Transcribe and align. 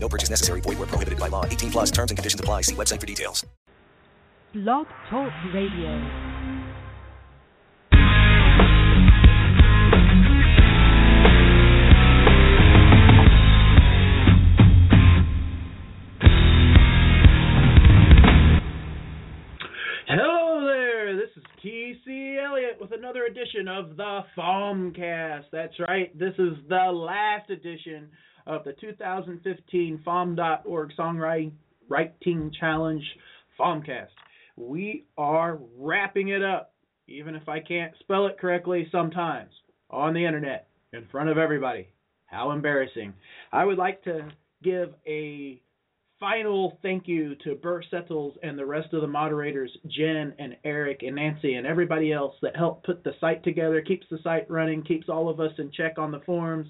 No 0.00 0.08
purchase 0.08 0.30
necessary. 0.30 0.60
Void 0.60 0.78
where 0.78 0.86
prohibited 0.86 1.18
by 1.18 1.28
law. 1.28 1.44
18 1.44 1.70
plus 1.70 1.90
terms 1.90 2.10
and 2.10 2.18
conditions 2.18 2.40
apply. 2.40 2.62
See 2.62 2.74
website 2.74 3.00
for 3.00 3.06
details. 3.06 3.44
Blog 4.54 4.86
Talk 5.10 5.30
Radio. 5.52 6.28
Hello 20.08 20.64
there, 20.64 21.14
this 21.14 21.28
is 21.36 21.42
TC 21.62 22.42
Elliott 22.42 22.80
with 22.80 22.92
another 22.92 23.24
edition 23.24 23.68
of 23.68 23.96
the 23.98 24.20
FAWMcast. 24.34 25.44
That's 25.52 25.78
right, 25.86 26.18
this 26.18 26.32
is 26.38 26.54
the 26.70 26.90
last 26.90 27.50
edition 27.50 28.08
of 28.48 28.64
the 28.64 28.72
2015 28.80 30.02
FAWM.org 30.04 30.92
Songwriting 30.98 31.52
Writing 31.88 32.50
Challenge 32.58 33.04
FAWMcast. 33.60 34.08
We 34.56 35.04
are 35.16 35.58
wrapping 35.76 36.28
it 36.28 36.42
up, 36.42 36.72
even 37.06 37.34
if 37.34 37.48
I 37.48 37.60
can't 37.60 37.92
spell 38.00 38.26
it 38.26 38.38
correctly 38.38 38.88
sometimes, 38.90 39.50
on 39.90 40.14
the 40.14 40.24
internet, 40.24 40.68
in 40.92 41.06
front 41.12 41.28
of 41.28 41.38
everybody. 41.38 41.88
How 42.26 42.50
embarrassing. 42.50 43.14
I 43.52 43.64
would 43.64 43.78
like 43.78 44.02
to 44.04 44.28
give 44.62 44.94
a 45.06 45.62
final 46.20 46.78
thank 46.82 47.06
you 47.06 47.36
to 47.44 47.54
Burr 47.54 47.82
Settles 47.90 48.36
and 48.42 48.58
the 48.58 48.66
rest 48.66 48.92
of 48.92 49.02
the 49.02 49.06
moderators, 49.06 49.70
Jen 49.86 50.34
and 50.38 50.56
Eric 50.64 51.02
and 51.02 51.16
Nancy 51.16 51.54
and 51.54 51.66
everybody 51.66 52.12
else 52.12 52.34
that 52.42 52.56
helped 52.56 52.84
put 52.84 53.04
the 53.04 53.12
site 53.20 53.44
together, 53.44 53.80
keeps 53.80 54.06
the 54.10 54.18
site 54.24 54.50
running, 54.50 54.82
keeps 54.82 55.08
all 55.08 55.28
of 55.28 55.38
us 55.38 55.52
in 55.58 55.70
check 55.70 55.98
on 55.98 56.10
the 56.10 56.20
forums, 56.26 56.66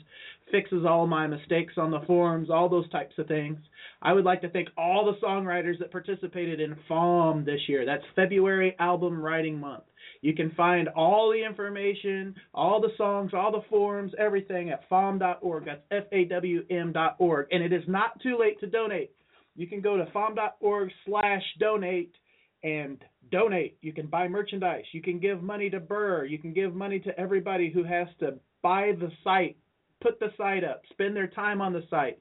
fixes 0.51 0.85
all 0.87 1.07
my 1.07 1.27
mistakes 1.27 1.75
on 1.77 1.91
the 1.91 2.01
forums, 2.07 2.51
all 2.51 2.69
those 2.69 2.89
types 2.91 3.15
of 3.19 3.27
things. 3.27 3.59
I 4.03 4.13
would 4.13 4.25
like 4.25 4.41
to 4.43 4.51
thank 4.51 4.69
all 4.77 5.05
the 5.05 5.27
songwriters 5.27 5.79
that 5.79 5.91
participated 5.91 6.61
in 6.61 6.77
FAWM 6.89 7.45
this 7.45 7.61
year. 7.69 7.85
That's 7.85 8.05
February 8.15 8.77
Album 8.79 9.21
Writing 9.21 9.59
Month. 9.59 9.85
You 10.21 10.35
can 10.35 10.51
find 10.53 10.89
all 10.89 11.31
the 11.31 11.45
information, 11.45 12.35
all 12.55 12.81
the 12.81 12.93
songs, 12.97 13.33
all 13.35 13.53
the 13.53 13.65
forums, 13.69 14.13
everything 14.19 14.71
at 14.71 14.89
fawm.org. 14.91 15.65
That's 15.65 15.83
F 15.91 16.05
A 16.13 16.25
W 16.25 16.65
M.org. 16.71 17.47
And 17.51 17.63
it 17.63 17.73
is 17.73 17.85
not 17.87 18.21
too 18.23 18.37
late 18.39 18.59
to 18.61 18.67
donate 18.67 19.13
you 19.59 19.67
can 19.67 19.81
go 19.81 19.97
to 19.97 20.05
fawm.org 20.07 20.91
slash 21.05 21.43
donate 21.59 22.15
and 22.63 22.97
donate. 23.33 23.77
You 23.83 23.93
can 23.93 24.07
buy 24.07 24.29
merchandise. 24.29 24.85
You 24.93 25.03
can 25.03 25.19
give 25.19 25.43
money 25.43 25.69
to 25.71 25.81
Burr. 25.81 26.25
You 26.25 26.39
can 26.39 26.55
give 26.55 26.77
money 26.77 27.01
to 27.01 27.19
everybody 27.19 27.69
who 27.69 27.83
has 27.83 28.07
to 28.21 28.39
buy 28.63 28.93
the 28.99 29.11
site, 29.25 29.57
put 30.01 30.21
the 30.21 30.33
site 30.37 30.65
up, 30.65 30.83
spend 30.91 31.17
their 31.17 31.27
time 31.27 31.61
on 31.61 31.73
the 31.73 31.85
site, 31.91 32.19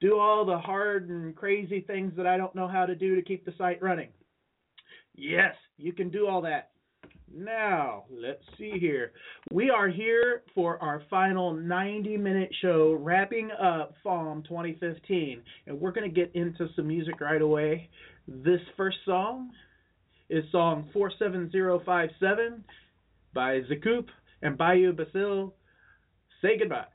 do 0.00 0.18
all 0.18 0.44
the 0.44 0.58
hard 0.58 1.08
and 1.08 1.34
crazy 1.34 1.80
things 1.80 2.12
that 2.16 2.26
I 2.26 2.36
don't 2.36 2.54
know 2.54 2.68
how 2.68 2.86
to 2.86 2.94
do 2.94 3.16
to 3.16 3.22
keep 3.22 3.44
the 3.44 3.54
site 3.58 3.82
running. 3.82 4.08
Yes, 5.14 5.54
you 5.76 5.92
can 5.92 6.10
do 6.10 6.28
all 6.28 6.42
that. 6.42 6.70
Now, 7.34 8.04
let's 8.10 8.42
see 8.56 8.78
here. 8.78 9.12
We 9.52 9.70
are 9.70 9.88
here 9.88 10.42
for 10.54 10.82
our 10.82 11.02
final 11.10 11.52
90 11.52 12.16
minute 12.16 12.50
show 12.62 12.96
wrapping 12.98 13.50
up 13.50 13.94
FAWM 14.04 14.44
2015, 14.44 15.42
and 15.66 15.80
we're 15.80 15.92
going 15.92 16.08
to 16.08 16.14
get 16.14 16.34
into 16.34 16.68
some 16.74 16.88
music 16.88 17.20
right 17.20 17.42
away. 17.42 17.90
This 18.26 18.60
first 18.76 18.98
song 19.04 19.50
is 20.30 20.44
song 20.52 20.88
47057 20.92 22.64
by 23.34 23.60
Zacoop 23.60 24.06
and 24.42 24.56
Bayou 24.56 24.92
Basil. 24.92 25.54
Say 26.40 26.58
goodbye. 26.58 26.86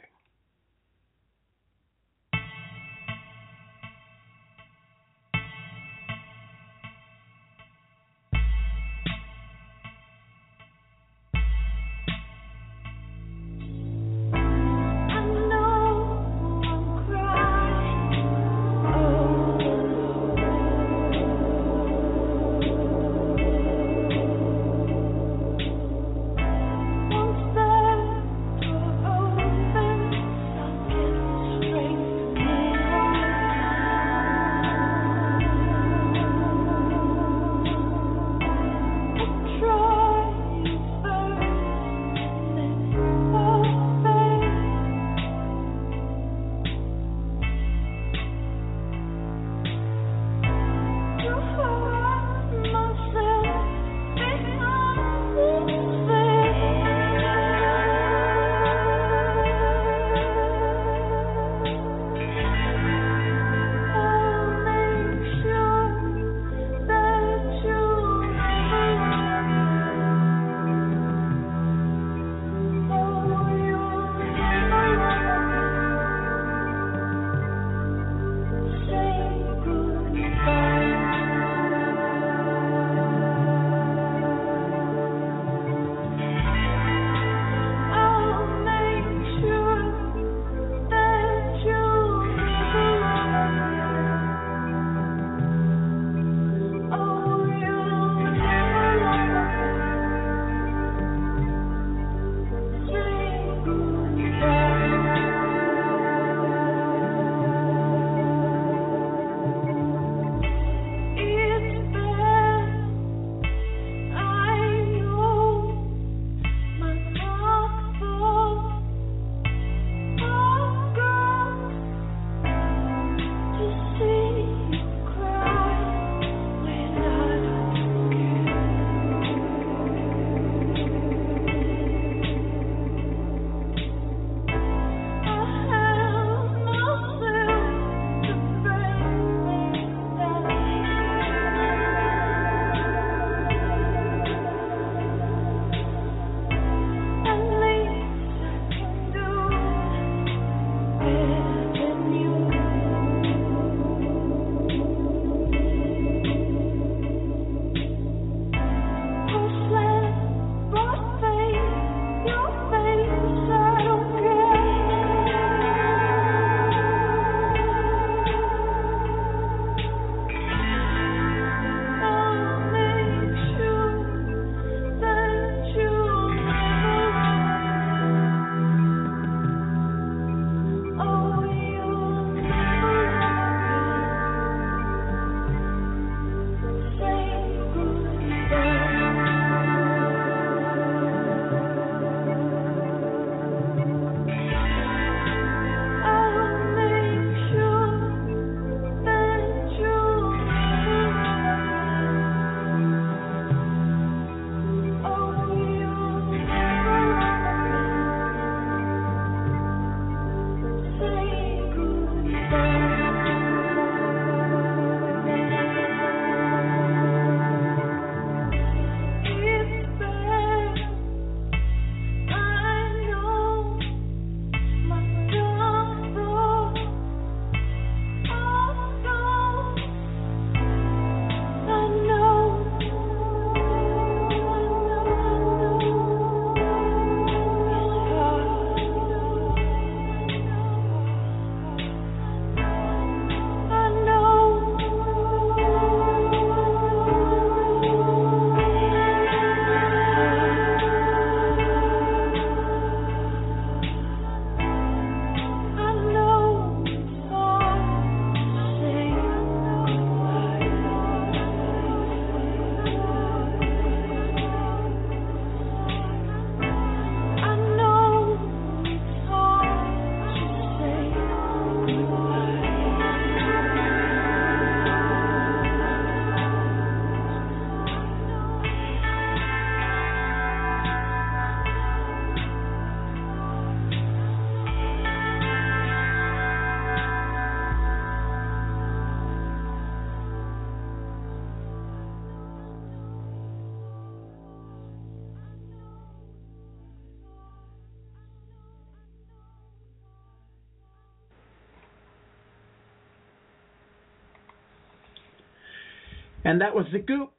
And 306.45 306.59
that 306.61 306.75
was 306.75 306.85
the 306.91 306.99
Goop 306.99 307.31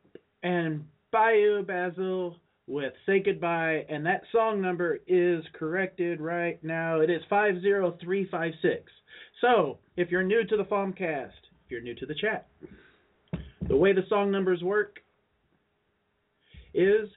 and 0.42 0.84
Bayou 1.12 1.62
Basil 1.62 2.36
with 2.66 2.92
Say 3.06 3.20
Goodbye. 3.20 3.84
And 3.88 4.06
that 4.06 4.22
song 4.32 4.60
number 4.60 4.98
is 5.06 5.44
corrected 5.52 6.20
right 6.20 6.62
now. 6.64 7.00
It 7.00 7.10
is 7.10 7.22
50356. 7.28 8.90
So, 9.40 9.78
if 9.96 10.10
you're 10.10 10.22
new 10.22 10.44
to 10.44 10.56
the 10.56 10.64
FAWMcast, 10.64 11.28
if 11.28 11.70
you're 11.70 11.82
new 11.82 11.94
to 11.96 12.06
the 12.06 12.14
chat, 12.14 12.48
the 13.68 13.76
way 13.76 13.92
the 13.92 14.06
song 14.08 14.30
numbers 14.30 14.62
work 14.62 14.98
is 16.72 17.08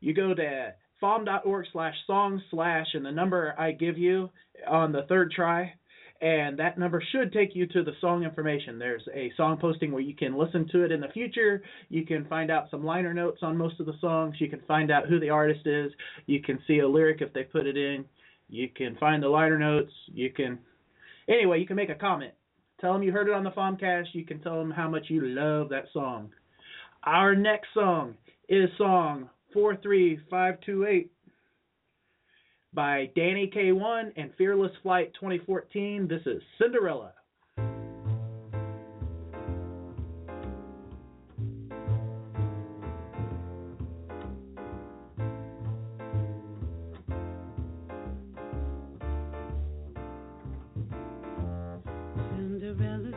you 0.00 0.14
go 0.14 0.34
to 0.34 0.74
fawm.org 1.02 1.66
slash 1.72 1.94
song 2.06 2.42
slash 2.50 2.86
and 2.94 3.04
the 3.04 3.12
number 3.12 3.54
I 3.58 3.72
give 3.72 3.98
you 3.98 4.30
on 4.66 4.92
the 4.92 5.02
third 5.08 5.32
try 5.32 5.74
and 6.20 6.58
that 6.58 6.78
number 6.78 7.02
should 7.12 7.32
take 7.32 7.54
you 7.54 7.66
to 7.66 7.82
the 7.82 7.92
song 8.00 8.22
information. 8.22 8.78
There's 8.78 9.02
a 9.14 9.32
song 9.36 9.58
posting 9.60 9.92
where 9.92 10.02
you 10.02 10.14
can 10.14 10.38
listen 10.38 10.68
to 10.72 10.84
it 10.84 10.92
in 10.92 11.00
the 11.00 11.08
future. 11.08 11.62
You 11.88 12.06
can 12.06 12.24
find 12.26 12.50
out 12.50 12.70
some 12.70 12.84
liner 12.84 13.12
notes 13.12 13.40
on 13.42 13.56
most 13.56 13.80
of 13.80 13.86
the 13.86 13.98
songs. 14.00 14.36
You 14.38 14.48
can 14.48 14.62
find 14.66 14.90
out 14.90 15.06
who 15.08 15.18
the 15.18 15.30
artist 15.30 15.66
is. 15.66 15.92
You 16.26 16.40
can 16.40 16.58
see 16.66 16.78
a 16.78 16.88
lyric 16.88 17.20
if 17.20 17.32
they 17.32 17.42
put 17.42 17.66
it 17.66 17.76
in. 17.76 18.04
You 18.48 18.68
can 18.68 18.96
find 18.96 19.22
the 19.22 19.28
liner 19.28 19.58
notes. 19.58 19.92
You 20.06 20.30
can, 20.30 20.58
anyway, 21.28 21.60
you 21.60 21.66
can 21.66 21.76
make 21.76 21.90
a 21.90 21.94
comment. 21.94 22.32
Tell 22.80 22.92
them 22.92 23.02
you 23.02 23.12
heard 23.12 23.28
it 23.28 23.34
on 23.34 23.44
the 23.44 23.50
FAWMcast. 23.50 24.08
You 24.12 24.24
can 24.24 24.40
tell 24.40 24.58
them 24.58 24.70
how 24.70 24.88
much 24.88 25.06
you 25.08 25.26
love 25.26 25.68
that 25.70 25.86
song. 25.92 26.30
Our 27.02 27.34
next 27.34 27.68
song 27.74 28.14
is 28.48 28.70
song 28.78 29.28
43528 29.52 31.10
by 32.74 33.10
Danny 33.14 33.50
K1 33.54 34.12
and 34.16 34.30
Fearless 34.36 34.72
Flight 34.82 35.12
2014. 35.14 36.08
This 36.08 36.22
is 36.26 36.42
Cinderella. 36.60 37.12
Cinderella's 52.36 53.14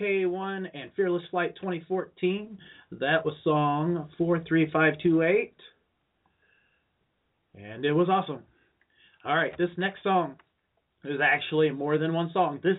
K1 0.00 0.66
and 0.74 0.90
Fearless 0.96 1.22
Flight 1.30 1.54
2014. 1.56 2.58
That 2.92 3.24
was 3.24 3.34
song 3.44 4.08
43528. 4.18 5.54
And 7.54 7.84
it 7.84 7.92
was 7.92 8.08
awesome. 8.08 8.42
All 9.24 9.34
right, 9.34 9.56
this 9.58 9.70
next 9.76 10.02
song 10.02 10.36
is 11.04 11.20
actually 11.22 11.70
more 11.70 11.98
than 11.98 12.12
one 12.12 12.30
song. 12.32 12.60
This 12.62 12.76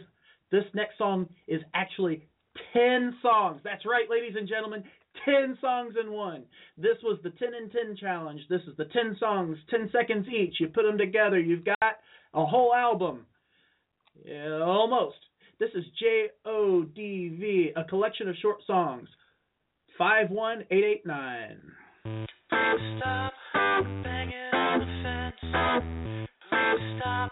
this 0.51 0.63
next 0.73 0.97
song 0.97 1.27
is 1.47 1.61
actually 1.73 2.27
10 2.73 3.15
songs. 3.21 3.61
That's 3.63 3.85
right, 3.85 4.09
ladies 4.09 4.35
and 4.35 4.47
gentlemen, 4.47 4.83
10 5.25 5.57
songs 5.61 5.93
in 6.01 6.11
one. 6.11 6.43
This 6.77 6.97
was 7.03 7.19
the 7.23 7.29
10 7.31 7.49
and 7.59 7.71
10 7.71 7.97
challenge. 7.97 8.41
This 8.49 8.61
is 8.67 8.75
the 8.77 8.85
10 8.85 9.17
songs, 9.19 9.57
10 9.69 9.89
seconds 9.91 10.27
each. 10.27 10.55
You 10.59 10.67
put 10.67 10.83
them 10.83 10.97
together, 10.97 11.39
you've 11.39 11.65
got 11.65 11.97
a 12.33 12.45
whole 12.45 12.73
album. 12.73 13.25
Yeah, 14.25 14.61
almost. 14.63 15.17
This 15.59 15.71
is 15.75 15.83
JODV, 16.45 17.73
a 17.75 17.83
collection 17.83 18.29
of 18.29 18.35
short 18.41 18.59
songs. 18.65 19.09
51889. 19.97 21.59
Stop 22.97 23.33
banging 24.01 24.53
on 24.53 24.79
the 24.79 24.85
fence. 25.03 25.35
Stop 26.97 27.28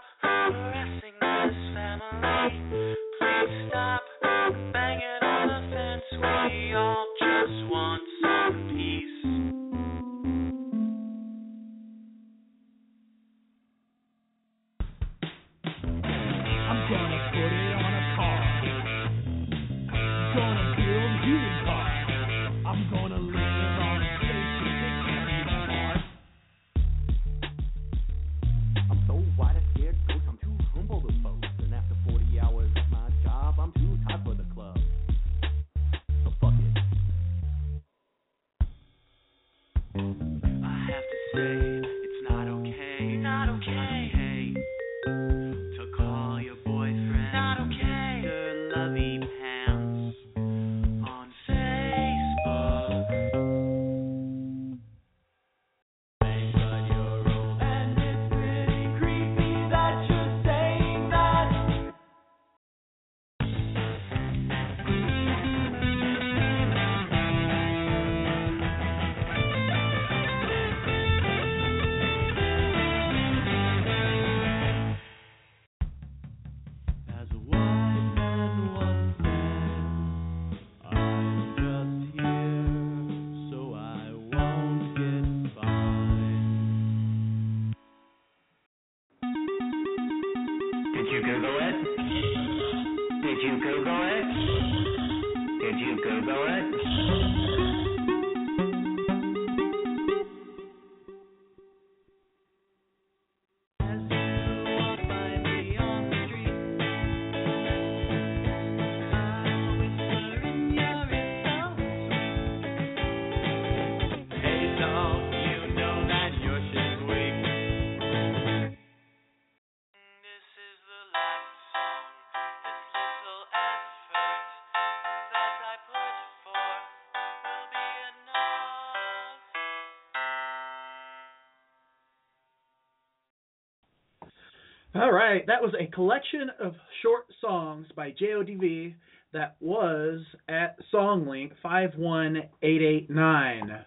All 134.98 135.12
right, 135.12 135.46
that 135.46 135.62
was 135.62 135.72
a 135.78 135.86
collection 135.86 136.50
of 136.58 136.74
short 137.02 137.26
songs 137.40 137.86
by 137.94 138.12
JODV 138.20 138.96
that 139.32 139.54
was 139.60 140.22
at 140.48 140.76
Songlink 140.92 141.52
51889. 141.62 143.84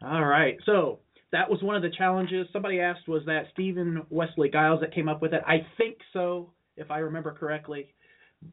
All 0.00 0.24
right, 0.24 0.56
so 0.64 1.00
that 1.30 1.50
was 1.50 1.62
one 1.62 1.76
of 1.76 1.82
the 1.82 1.90
challenges. 1.90 2.46
Somebody 2.54 2.80
asked, 2.80 3.06
was 3.06 3.22
that 3.26 3.48
Stephen 3.52 4.06
Wesley 4.08 4.48
Giles 4.48 4.80
that 4.80 4.94
came 4.94 5.10
up 5.10 5.20
with 5.20 5.34
it? 5.34 5.42
I 5.46 5.66
think 5.76 5.98
so, 6.14 6.54
if 6.78 6.90
I 6.90 7.00
remember 7.00 7.32
correctly. 7.32 7.92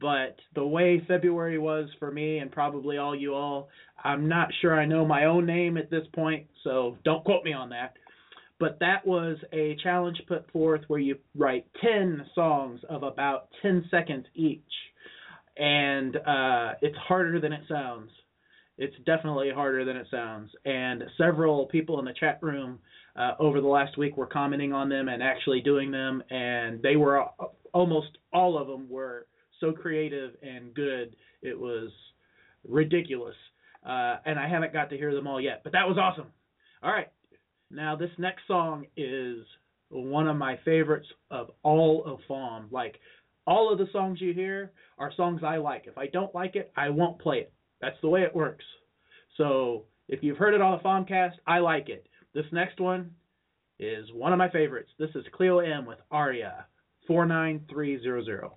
But 0.01 0.36
the 0.55 0.67
way 0.67 1.01
February 1.08 1.58
was 1.58 1.88
for 2.00 2.12
me 2.12 2.39
and 2.39 2.51
probably 2.51 2.98
all 2.98 3.15
you 3.15 3.34
all, 3.34 3.70
I'm 4.03 4.27
not 4.27 4.50
sure 4.60 4.77
I 4.77 4.86
know 4.86 5.05
my 5.05 5.24
own 5.24 5.46
name 5.46 5.77
at 5.77 5.89
this 5.89 6.05
point, 6.13 6.48
so 6.65 6.98
don't 7.05 7.24
quote 7.24 7.46
me 7.46 7.53
on 7.53 7.70
that 7.70 7.94
but 8.60 8.80
that 8.80 9.06
was 9.06 9.38
a 9.52 9.76
challenge 9.84 10.22
put 10.28 10.50
forth 10.52 10.82
where 10.88 11.00
you 11.00 11.18
write 11.36 11.66
10 11.82 12.26
songs 12.34 12.80
of 12.90 13.04
about 13.04 13.50
10 13.62 13.86
seconds 13.92 14.26
each. 14.34 14.62
And 15.58 16.16
uh, 16.16 16.74
it's 16.82 16.98
harder 16.98 17.40
than 17.40 17.54
it 17.54 17.64
sounds. 17.70 18.12
It's 18.78 18.96
definitely 19.06 19.52
harder 19.54 19.86
than 19.86 19.96
it 19.96 20.08
sounds. 20.12 20.52
And 20.66 21.04
several 21.18 21.66
people 21.68 22.00
in 22.00 22.06
the 22.06 22.14
chat 22.20 22.40
room 22.42 22.80
uh, 23.16 23.32
over 23.40 23.62
the 23.62 23.68
last 23.68 23.98
week 23.98 24.18
were 24.18 24.26
commenting 24.26 24.74
on 24.74 24.90
them 24.90 25.08
and 25.08 25.24
actually 25.24 25.62
doing 25.62 25.92
them. 25.92 26.22
And 26.30 26.82
they 26.82 26.98
were 26.98 27.26
almost 27.74 28.18
all 28.34 28.58
of 28.58 28.68
them 28.68 28.90
were 28.90 29.28
so 29.60 29.72
creative 29.72 30.32
and 30.42 30.74
good. 30.74 31.16
It 31.42 31.58
was 31.58 31.90
ridiculous. 32.68 33.36
Uh, 33.86 34.18
and 34.26 34.40
I 34.40 34.50
haven't 34.50 34.74
got 34.74 34.90
to 34.90 34.98
hear 34.98 35.14
them 35.14 35.28
all 35.28 35.40
yet, 35.40 35.62
but 35.64 35.74
that 35.74 35.88
was 35.88 35.98
awesome. 35.98 36.28
All 36.82 36.92
right, 36.92 37.08
now, 37.72 37.95
this 37.95 38.12
next 38.17 38.41
song 38.48 38.86
is 38.95 39.45
one 39.89 40.27
of 40.27 40.38
my 40.38 40.60
favorites 40.65 41.07
of 41.31 41.51
all 41.63 42.03
of 42.05 42.19
FAWM. 42.29 42.72
Like, 42.72 43.00
all 43.48 43.72
of 43.72 43.77
the 43.77 43.88
songs 43.91 44.22
you 44.22 44.34
hear 44.34 44.72
are 44.98 45.12
songs 45.15 45.41
I 45.43 45.57
like. 45.57 45.86
If 45.88 45.98
I 45.98 46.07
don't 46.07 46.34
like 46.34 46.55
it, 46.55 46.72
I 46.75 46.89
won't 46.89 47.19
play 47.19 47.38
it. 47.39 47.53
That's 47.81 48.00
the 48.01 48.10
way 48.10 48.22
it 48.22 48.36
works. 48.36 48.65
So, 49.38 49.84
if 50.07 50.24
you've 50.24 50.38
heard 50.38 50.53
it 50.53 50.62
on 50.62 50.77
the 50.77 50.84
FAWMcast, 50.84 51.34
I 51.47 51.60
like 51.60 51.89
it. 51.89 52.08
This 52.34 52.45
next 52.51 52.80
one 52.80 53.12
is 53.80 54.06
one 54.13 54.32
of 54.32 54.39
my 54.39 54.49
favorites. 54.49 54.89
This 54.97 55.10
is 55.15 55.25
Cleo 55.34 55.60
M 55.60 55.86
with 55.86 55.99
Aria, 56.12 56.65
49300. 57.08 58.49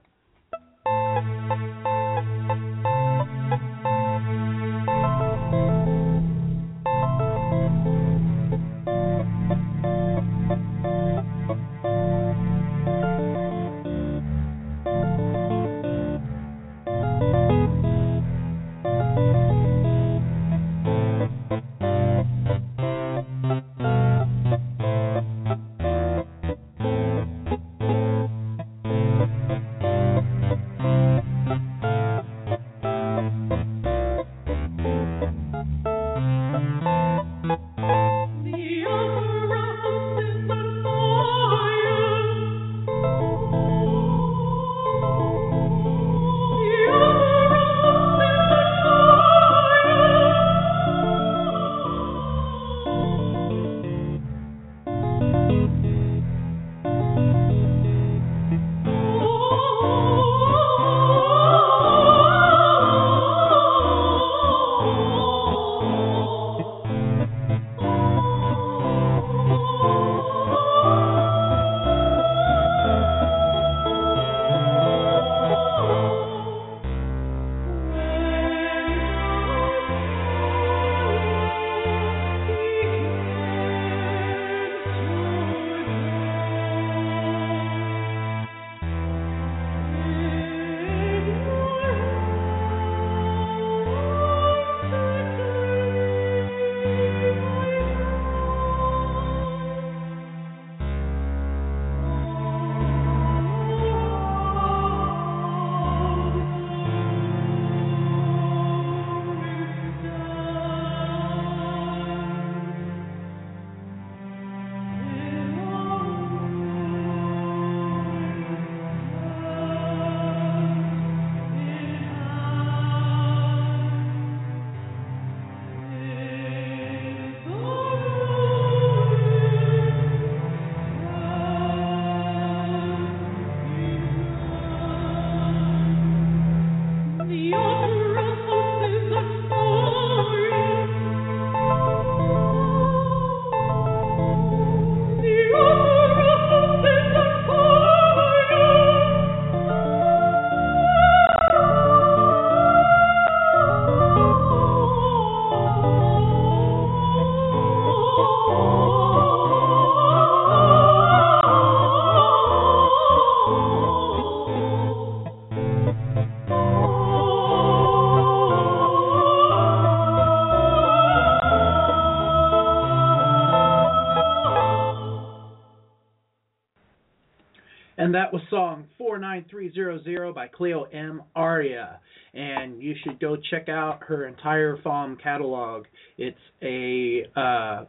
And 177.99 178.15
that 178.15 178.33
was 178.33 178.41
song 178.49 178.87
49300 178.97 180.33
by 180.33 180.47
Cleo 180.47 180.85
M. 180.85 181.21
Aria. 181.35 181.99
And 182.33 182.81
you 182.81 182.95
should 183.03 183.19
go 183.19 183.37
check 183.51 183.69
out 183.69 183.99
her 184.07 184.29
entire 184.29 184.77
FAWM 184.79 185.21
catalog. 185.21 185.87
It's 186.17 186.39
a 186.63 187.25
uh, 187.35 187.85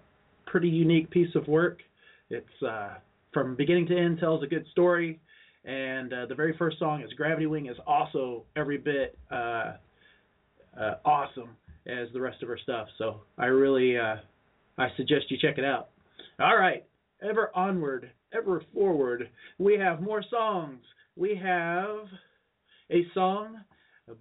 pretty 0.47 0.69
unique 0.69 1.11
piece 1.11 1.33
of 1.35 1.47
work. 1.47 1.81
It's 2.31 2.63
uh, 2.67 2.95
from 3.31 3.55
beginning 3.55 3.85
to 3.87 3.97
end 3.97 4.17
tells 4.19 4.41
a 4.43 4.47
good 4.47 4.65
story. 4.71 5.19
And 5.63 6.11
uh, 6.11 6.25
the 6.25 6.33
very 6.35 6.55
first 6.57 6.79
song 6.79 7.03
is 7.03 7.13
Gravity 7.13 7.45
Wing 7.45 7.67
is 7.67 7.77
also 7.85 8.45
every 8.55 8.79
bit 8.79 9.15
uh, 9.31 9.73
uh, 10.79 10.95
awesome 11.05 11.49
as 11.85 12.07
the 12.13 12.19
rest 12.19 12.41
of 12.41 12.49
her 12.49 12.57
stuff. 12.63 12.87
So 12.97 13.21
I 13.37 13.45
really 13.45 13.95
uh, 13.97 14.15
I 14.79 14.87
suggest 14.97 15.29
you 15.29 15.37
check 15.39 15.59
it 15.59 15.65
out. 15.65 15.89
All 16.39 16.57
right, 16.57 16.83
ever 17.21 17.51
onward, 17.53 18.09
ever 18.33 18.63
forward. 18.73 19.29
We 19.57 19.77
have 19.77 20.01
more 20.01 20.23
songs. 20.29 20.81
We 21.15 21.35
have 21.35 22.05
a 22.91 23.05
song 23.13 23.61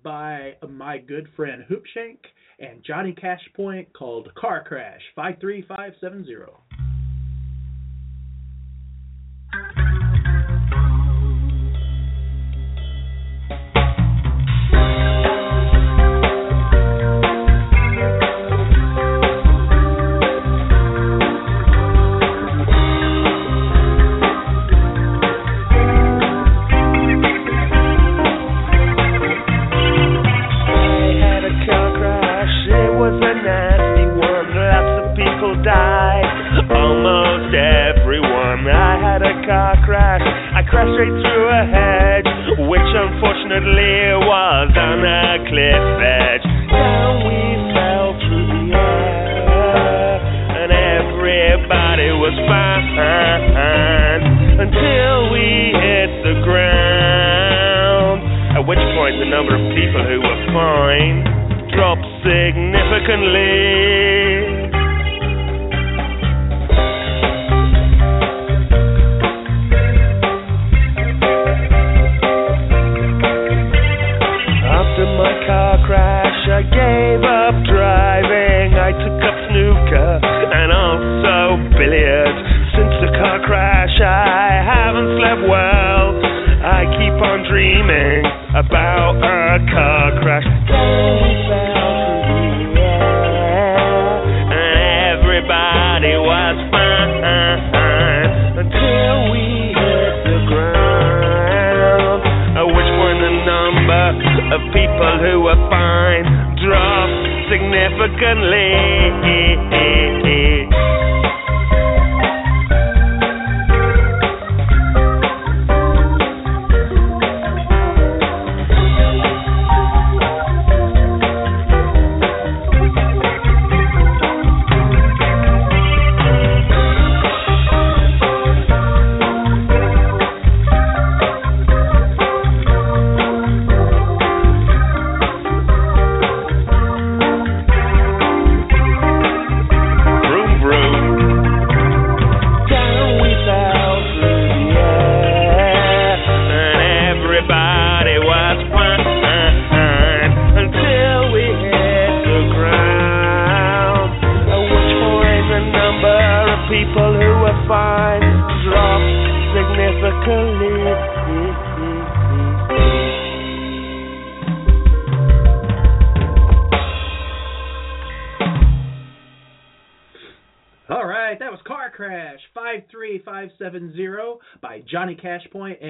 by 0.03 0.55
my 0.68 0.99
good 0.99 1.29
friend 1.37 1.64
Hoopshank 1.71 2.18
and 2.59 2.83
Johnny 2.85 3.14
Cashpoint 3.14 3.92
called 3.92 4.35
Car 4.35 4.64
Crash 4.64 5.03
53570. 5.14 6.88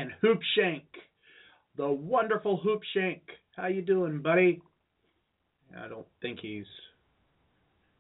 And 0.08 0.14
Hoopshank. 0.22 0.82
The 1.76 1.88
wonderful 1.88 2.60
Hoopshank. 2.64 3.20
How 3.56 3.68
you 3.68 3.82
doing, 3.82 4.20
buddy? 4.22 4.60
I 5.76 5.88
don't 5.88 6.06
think 6.22 6.38
he's 6.40 6.64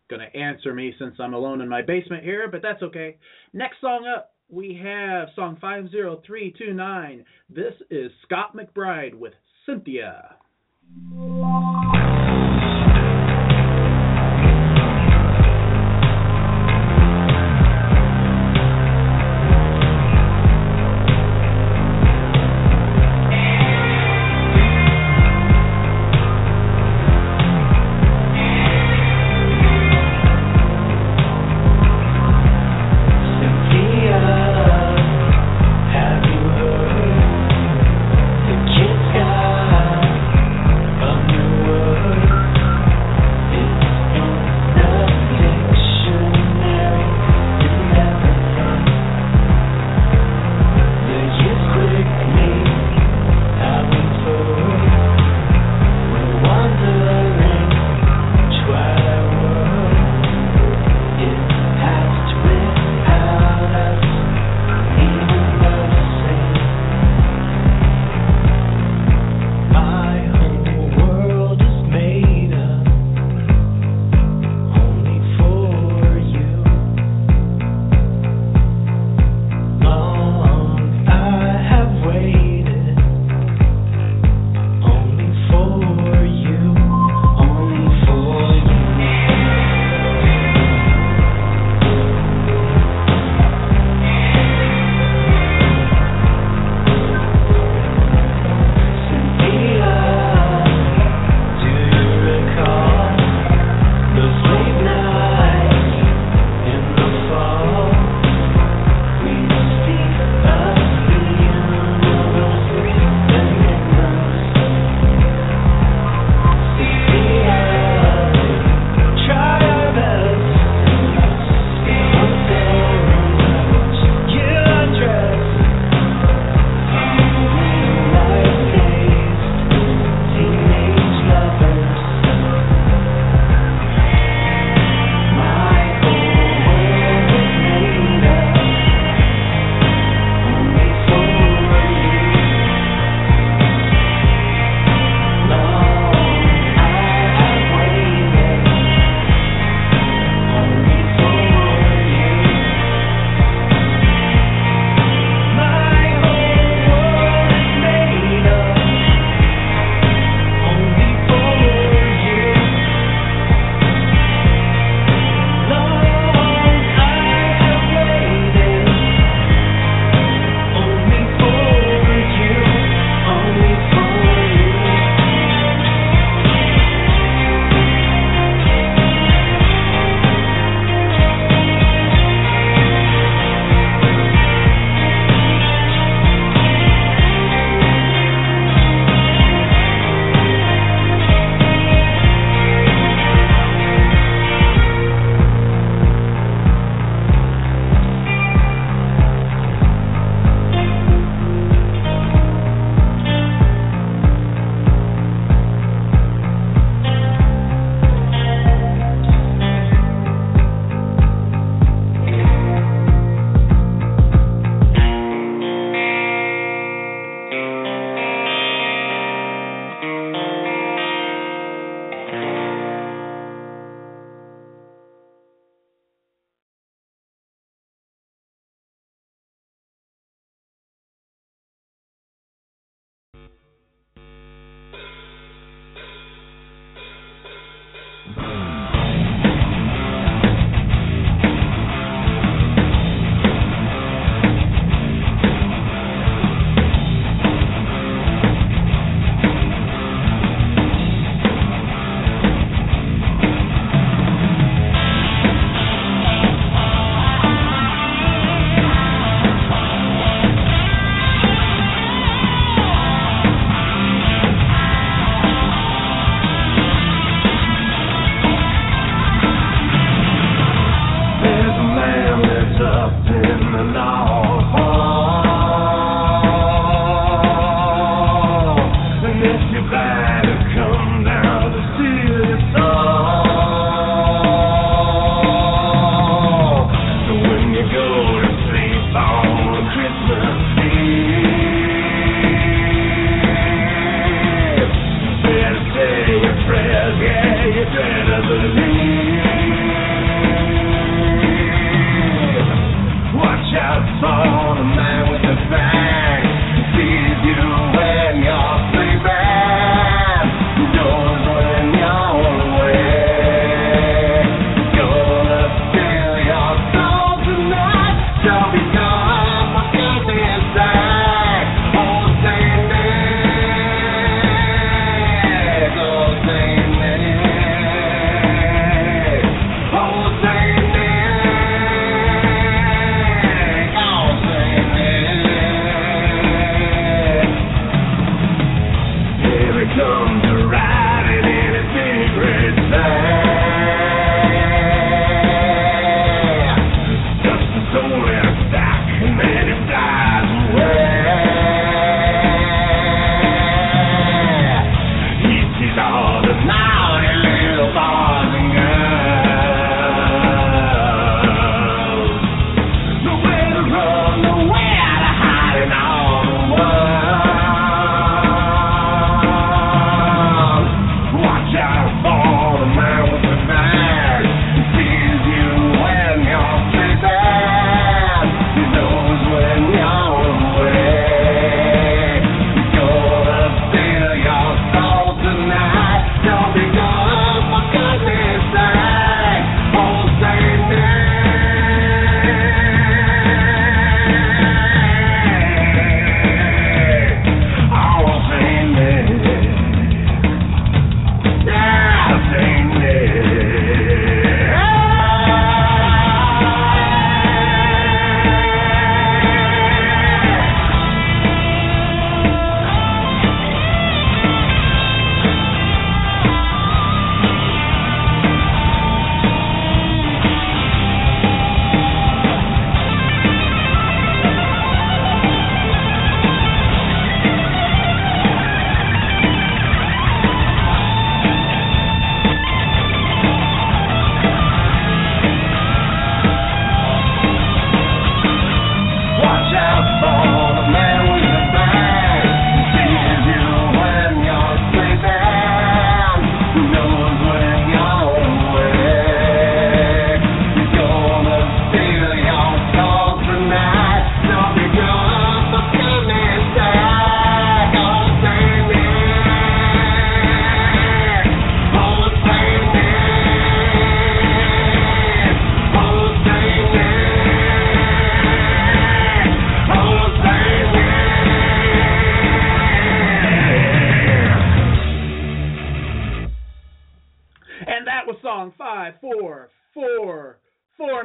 going 0.08 0.20
to 0.20 0.38
answer 0.38 0.72
me 0.72 0.94
since 0.98 1.16
I'm 1.20 1.34
alone 1.34 1.60
in 1.60 1.68
my 1.68 1.82
basement 1.82 2.24
here, 2.24 2.48
but 2.50 2.62
that's 2.62 2.82
okay. 2.82 3.18
Next 3.52 3.80
song 3.80 4.06
up, 4.16 4.32
we 4.48 4.80
have 4.82 5.28
song 5.36 5.58
50329. 5.60 7.24
This 7.50 7.74
is 7.90 8.10
Scott 8.24 8.56
McBride 8.56 9.14
with 9.14 9.34
Cynthia. 9.66 10.36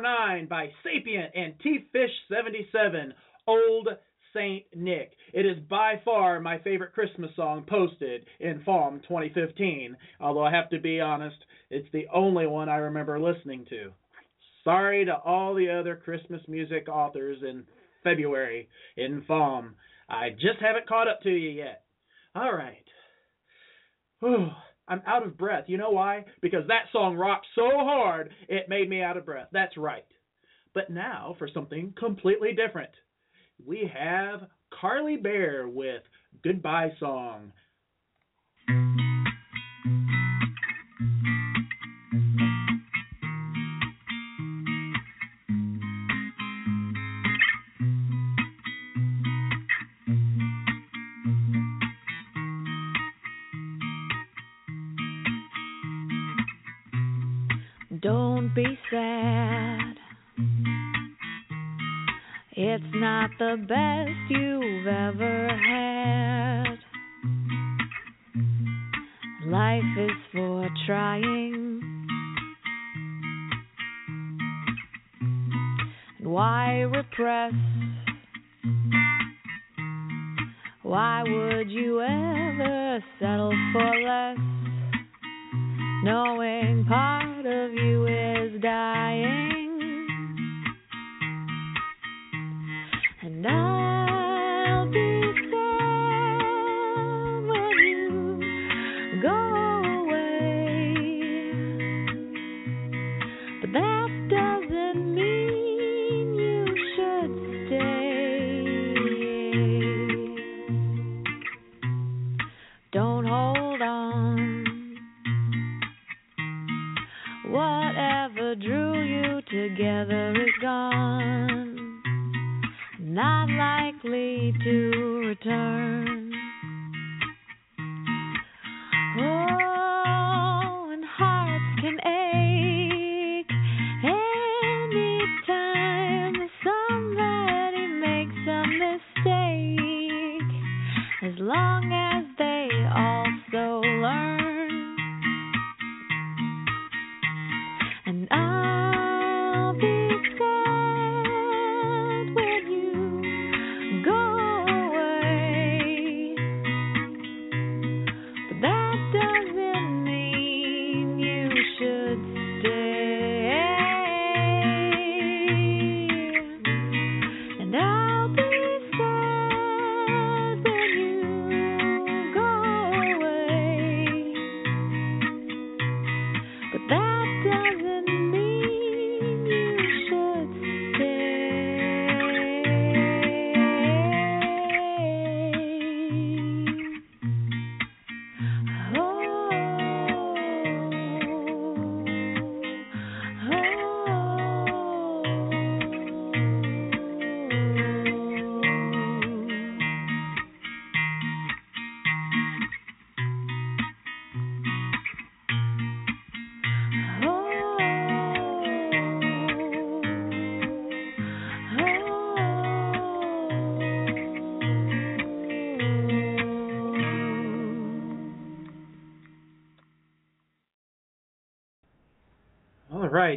9 0.04 0.48
by 0.48 0.70
Sapient 0.84 1.32
and 1.34 1.54
T 1.63 1.80
Fish 1.94 2.12
77, 2.30 3.13
Old 3.48 3.88
Saint 4.34 4.66
Nick. 4.76 5.13
It 5.34 5.46
is 5.46 5.58
by 5.70 6.02
far 6.04 6.42
my 6.42 6.60
favorite 6.60 6.94
Christmas 6.94 7.32
song 7.38 7.63
posted 7.68 8.26
in 8.42 8.62
FAWM 8.68 9.02
2015, 9.04 9.96
although 10.20 10.44
I 10.44 10.52
have 10.52 10.70
to 10.72 10.80
be 10.80 11.00
honest, 11.00 11.38
it's 11.70 11.88
the 11.94 12.06
only 12.13 12.48
one 12.48 12.68
I 12.68 12.76
remember 12.76 13.20
listening 13.20 13.66
to. 13.70 13.92
Sorry 14.66 15.06
to 15.06 15.16
all 15.16 15.56
the 15.56 15.70
other 15.70 15.96
Christmas 15.96 16.42
music 16.50 16.89
authors 16.89 17.38
in 17.42 17.63
February 18.04 18.68
in 18.98 19.22
FAWM. 19.22 19.72
I 20.10 20.32
just 20.32 20.60
haven't 20.60 20.88
caught 20.88 21.08
up 21.08 21.22
to 21.22 21.30
you 21.30 21.50
yet. 21.50 21.84
All 22.36 22.54
right. 22.54 22.84
Whew. 24.20 24.50
I'm 24.88 25.02
out 25.08 25.26
of 25.26 25.38
breath. 25.38 25.65
You 25.67 25.78
know 25.78 25.91
why? 25.91 26.26
Because 26.41 26.67
that 26.67 26.86
song 26.91 27.15
rocked 27.15 27.48
so 27.56 27.69
hard, 27.74 28.32
it 28.50 28.69
made 28.69 28.89
me 28.89 29.02
out 29.02 29.17
of 29.17 29.26
breath. 29.26 29.48
That's 29.52 29.78
right. 29.78 30.06
But 30.74 30.89
now 30.89 31.36
for 31.38 31.48
something 31.54 31.93
completely 31.98 32.54
different. 32.54 32.91
We 33.65 33.89
have 33.93 34.41
Carly 34.80 35.17
Bear 35.17 35.67
with 35.67 36.02
Goodbye 36.43 36.93
Song. 37.00 37.52
Rebecca. 63.54 63.83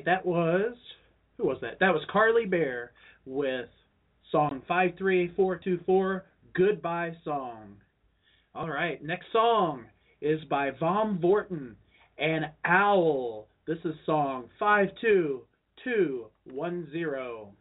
that 0.06 0.24
was 0.24 0.74
who 1.36 1.46
was 1.46 1.58
that? 1.60 1.78
That 1.80 1.92
was 1.92 2.02
Carly 2.10 2.46
Bear 2.46 2.92
with 3.26 3.68
song 4.32 4.62
53424 4.66 6.24
Goodbye 6.54 7.14
Song. 7.24 7.76
All 8.54 8.70
right, 8.70 9.04
next 9.04 9.26
song 9.32 9.84
is 10.22 10.42
by 10.44 10.70
Vom 10.80 11.18
Vorton, 11.18 11.74
and 12.16 12.46
Owl. 12.64 13.48
This 13.66 13.76
is 13.84 13.94
song 14.06 14.48
52210. 14.58 17.55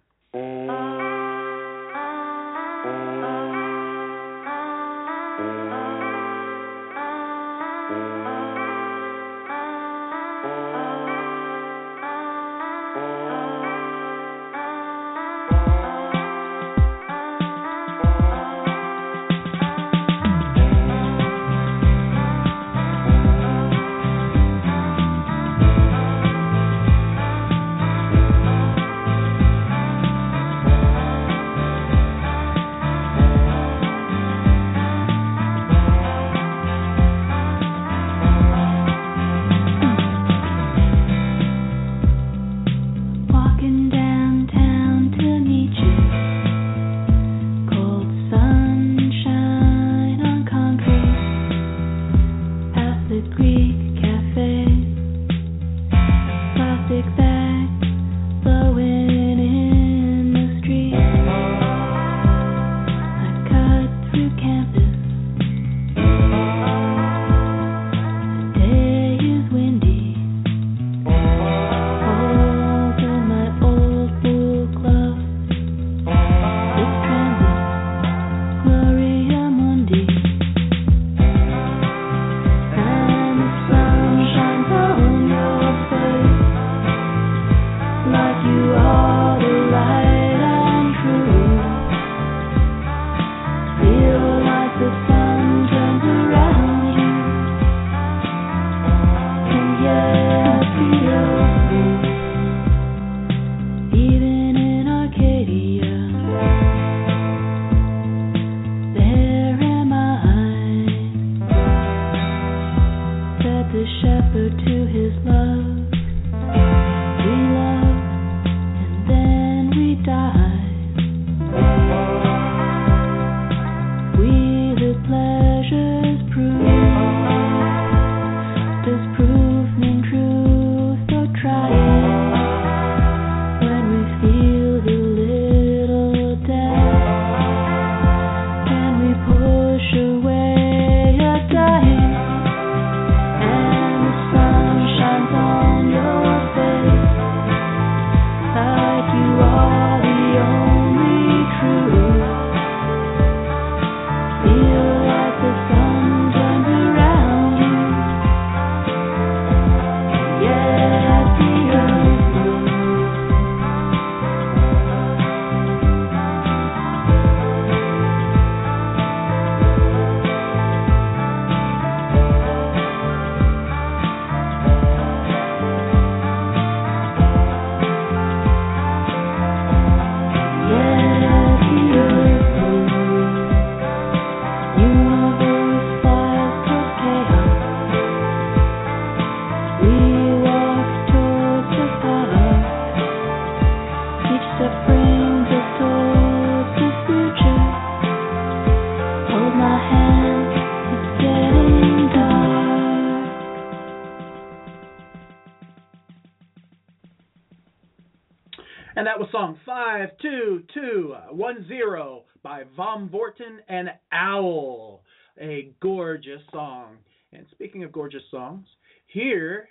Gorgeous 216.15 216.41
song. 216.51 216.95
And 217.33 217.45
speaking 217.51 217.83
of 217.83 217.91
gorgeous 217.91 218.21
songs, 218.31 218.65
here 219.07 219.67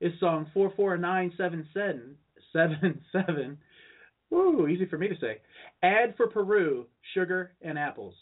is 0.00 0.12
song 0.20 0.46
44977. 0.54 2.16
Seven, 2.52 3.00
seven. 3.12 3.58
Woo, 4.30 4.68
easy 4.68 4.86
for 4.86 4.98
me 4.98 5.08
to 5.08 5.18
say. 5.20 5.38
Ad 5.82 6.14
for 6.16 6.28
Peru, 6.28 6.86
sugar 7.14 7.52
and 7.62 7.76
apples. 7.76 8.14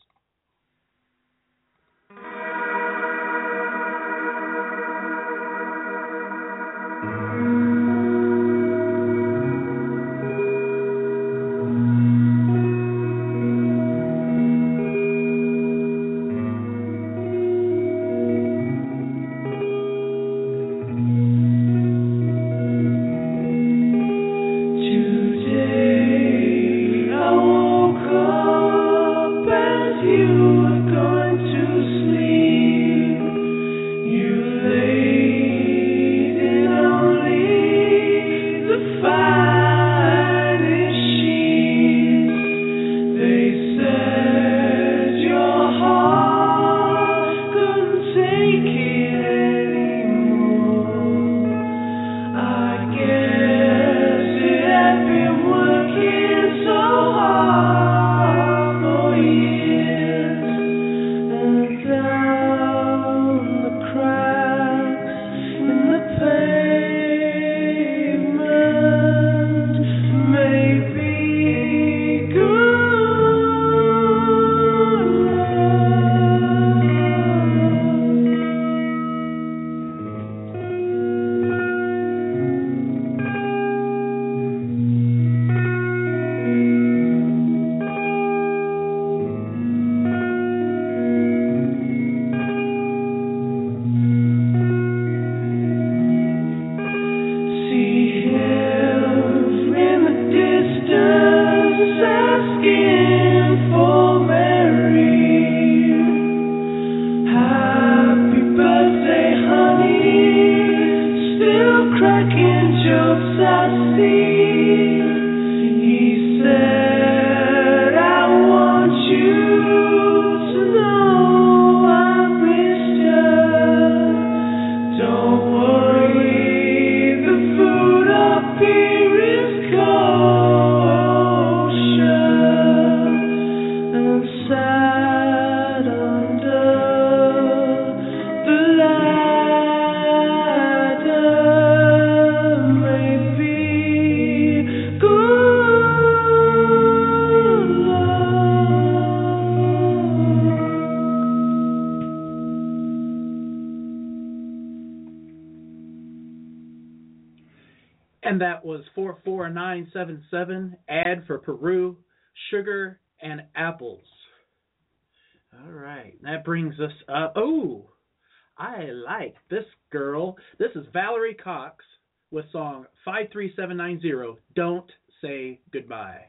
With 172.31 172.45
song 172.53 172.87
53790, 173.05 174.41
Don't 174.55 174.91
Say 175.23 175.61
Goodbye. 175.73 176.23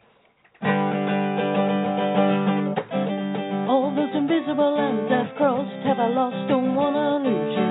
All 3.69 3.93
those 3.95 4.15
invisible 4.15 4.73
lines 4.77 5.11
I've 5.11 5.35
crossed 5.37 5.85
have 5.85 5.99
I 5.99 6.09
lost? 6.09 6.49
Don't 6.49 6.75
wanna 6.75 7.23
lose 7.23 7.53
you. 7.53 7.69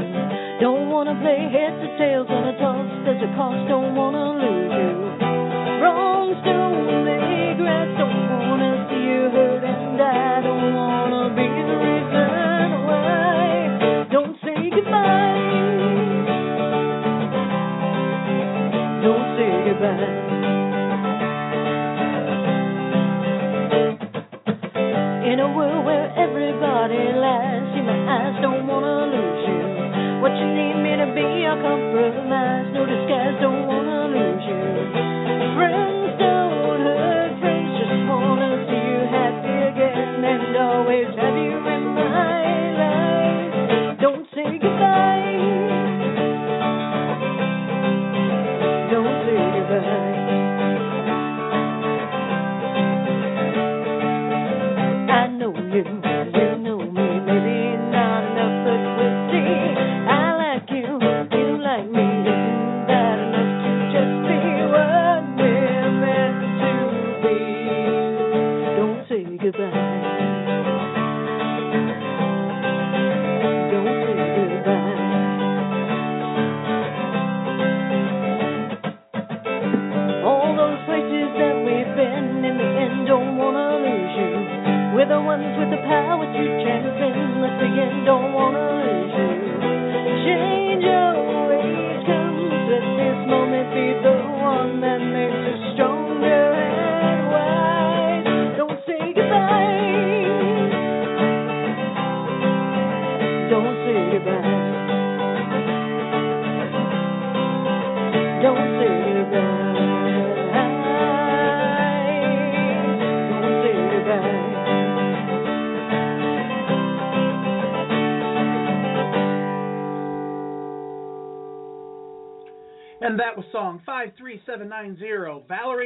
Don't 0.61 0.91
wanna 0.91 1.15
play 1.23 1.49
heads 1.51 1.81
or 1.83 1.99
tails 1.99 2.29
on 2.31 2.49
a 2.49 2.59
toss. 2.59 2.89
There's 3.05 3.23
a 3.23 3.35
cost. 3.35 3.69
Don't 3.69 3.95
wanna 3.95 4.39
lose 4.39 4.73
you. 4.73 4.93
Wrongs 5.83 6.39
don't 6.45 6.89
right. 7.63 7.91
Don't 7.99 8.29
wanna 8.31 8.87
see 8.91 9.03
you 9.03 9.31
hurt 9.31 9.78
Don't 19.03 19.29
say 19.39 19.53
goodbye. 19.65 20.35
In 25.31 25.39
a 25.41 25.49
world 25.57 25.85
where 25.87 26.11
everybody 26.19 26.99
lies, 27.15 27.63
see 27.75 27.83
my 27.87 27.95
eyes 27.95 28.43
don't 28.43 28.67
wanna 28.67 29.07
lose 29.15 29.41
you. 29.47 29.59
What 30.23 30.35
you 30.35 30.49
need 30.51 30.77
me 30.83 30.93
to 30.99 31.09
be, 31.15 31.47
I'll 31.47 31.63
compromise. 31.63 32.75
No 32.75 32.87
disguise, 32.87 33.39
don't 33.41 33.67
wanna 33.71 34.11
lose 34.11 34.43
you. 34.51 34.59
Friends 35.55 36.19
don't 36.19 36.83
hurt, 36.83 37.39
friends 37.39 37.71
just 37.79 38.03
wanna 38.11 38.67
see 38.67 38.83
you 38.83 39.01
happy 39.15 39.57
again 39.79 40.25
and 40.27 40.57
always 40.59 41.07
have 41.23 41.38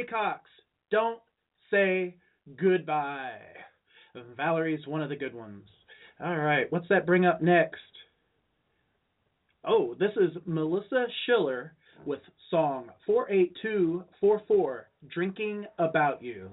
Cox. 0.03 0.41
Don't 0.91 1.19
say 1.71 2.15
goodbye. 2.57 3.39
Valerie's 4.37 4.85
one 4.87 5.01
of 5.01 5.09
the 5.09 5.15
good 5.15 5.33
ones. 5.33 5.67
All 6.23 6.37
right, 6.37 6.71
what's 6.71 6.87
that 6.89 7.05
bring 7.05 7.25
up 7.25 7.41
next? 7.41 7.79
Oh, 9.65 9.95
this 9.99 10.11
is 10.17 10.31
Melissa 10.45 11.05
Schiller 11.25 11.73
with 12.05 12.19
song 12.49 12.89
48244, 13.05 14.87
Drinking 15.09 15.65
About 15.79 16.21
You. 16.21 16.49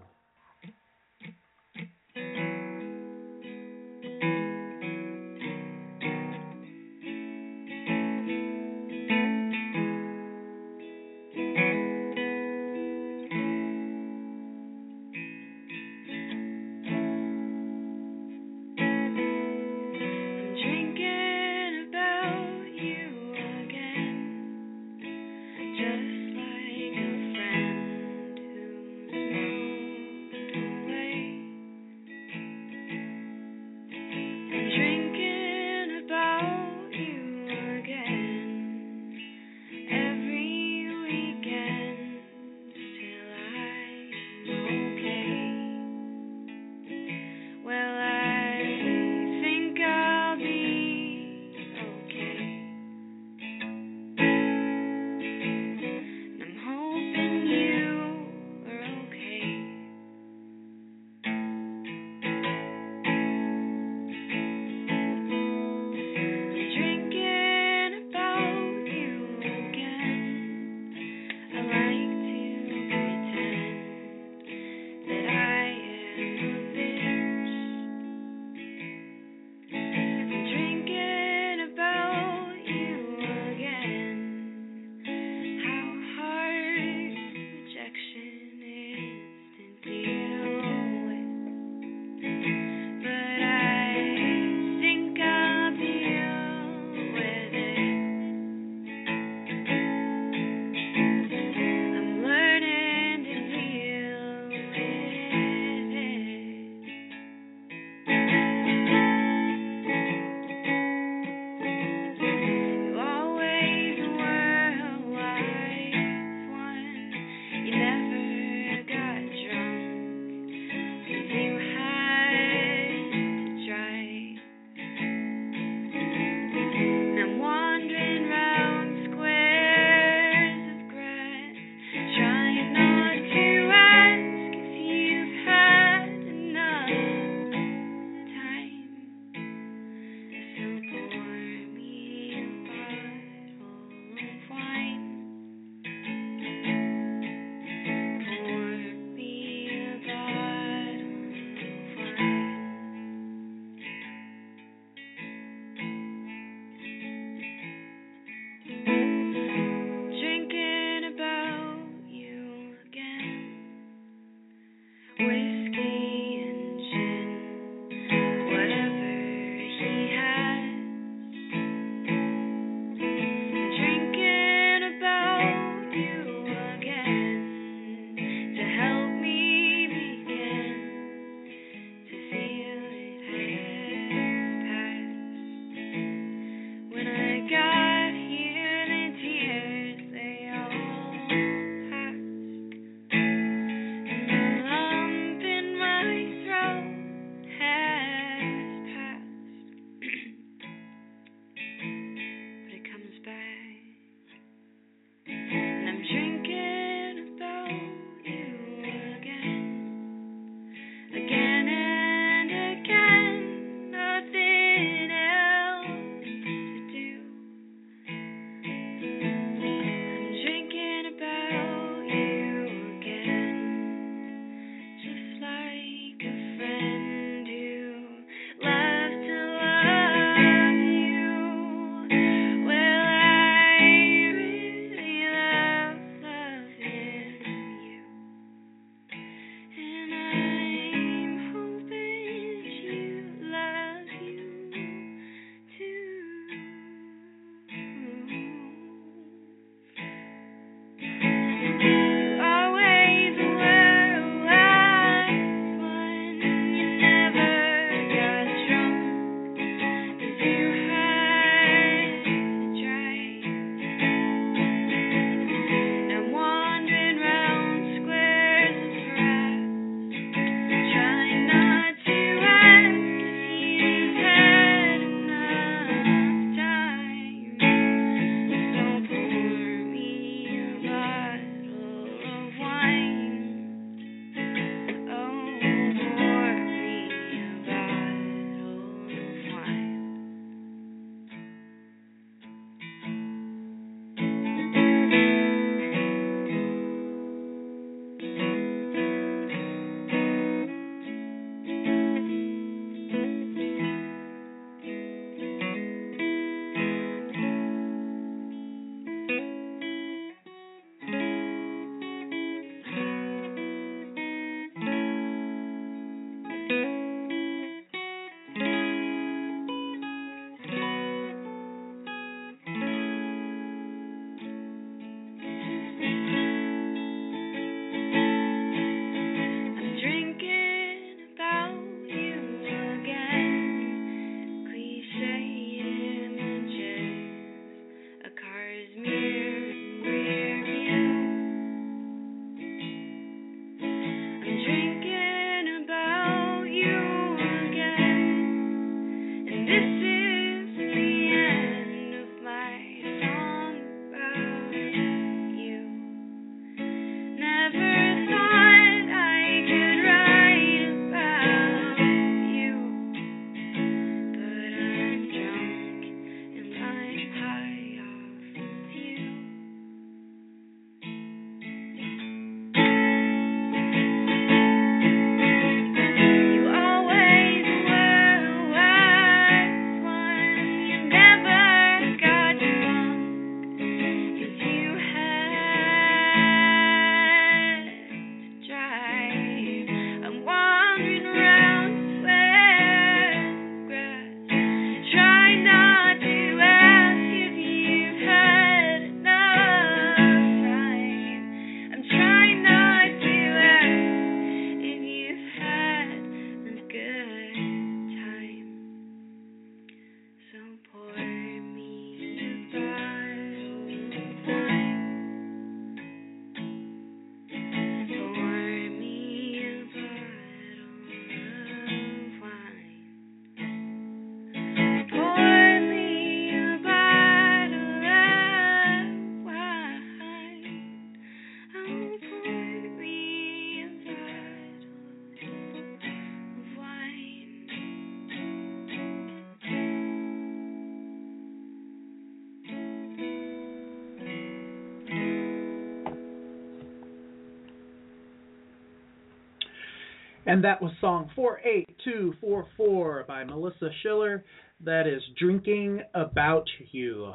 And 450.51 450.65
that 450.65 450.83
was 450.83 450.91
song 451.01 451.31
48244 451.37 453.25
by 453.29 453.45
Melissa 453.45 453.89
Schiller. 454.03 454.45
That 454.85 455.07
is 455.07 455.23
Drinking 455.39 456.01
About 456.13 456.67
You. 456.91 457.33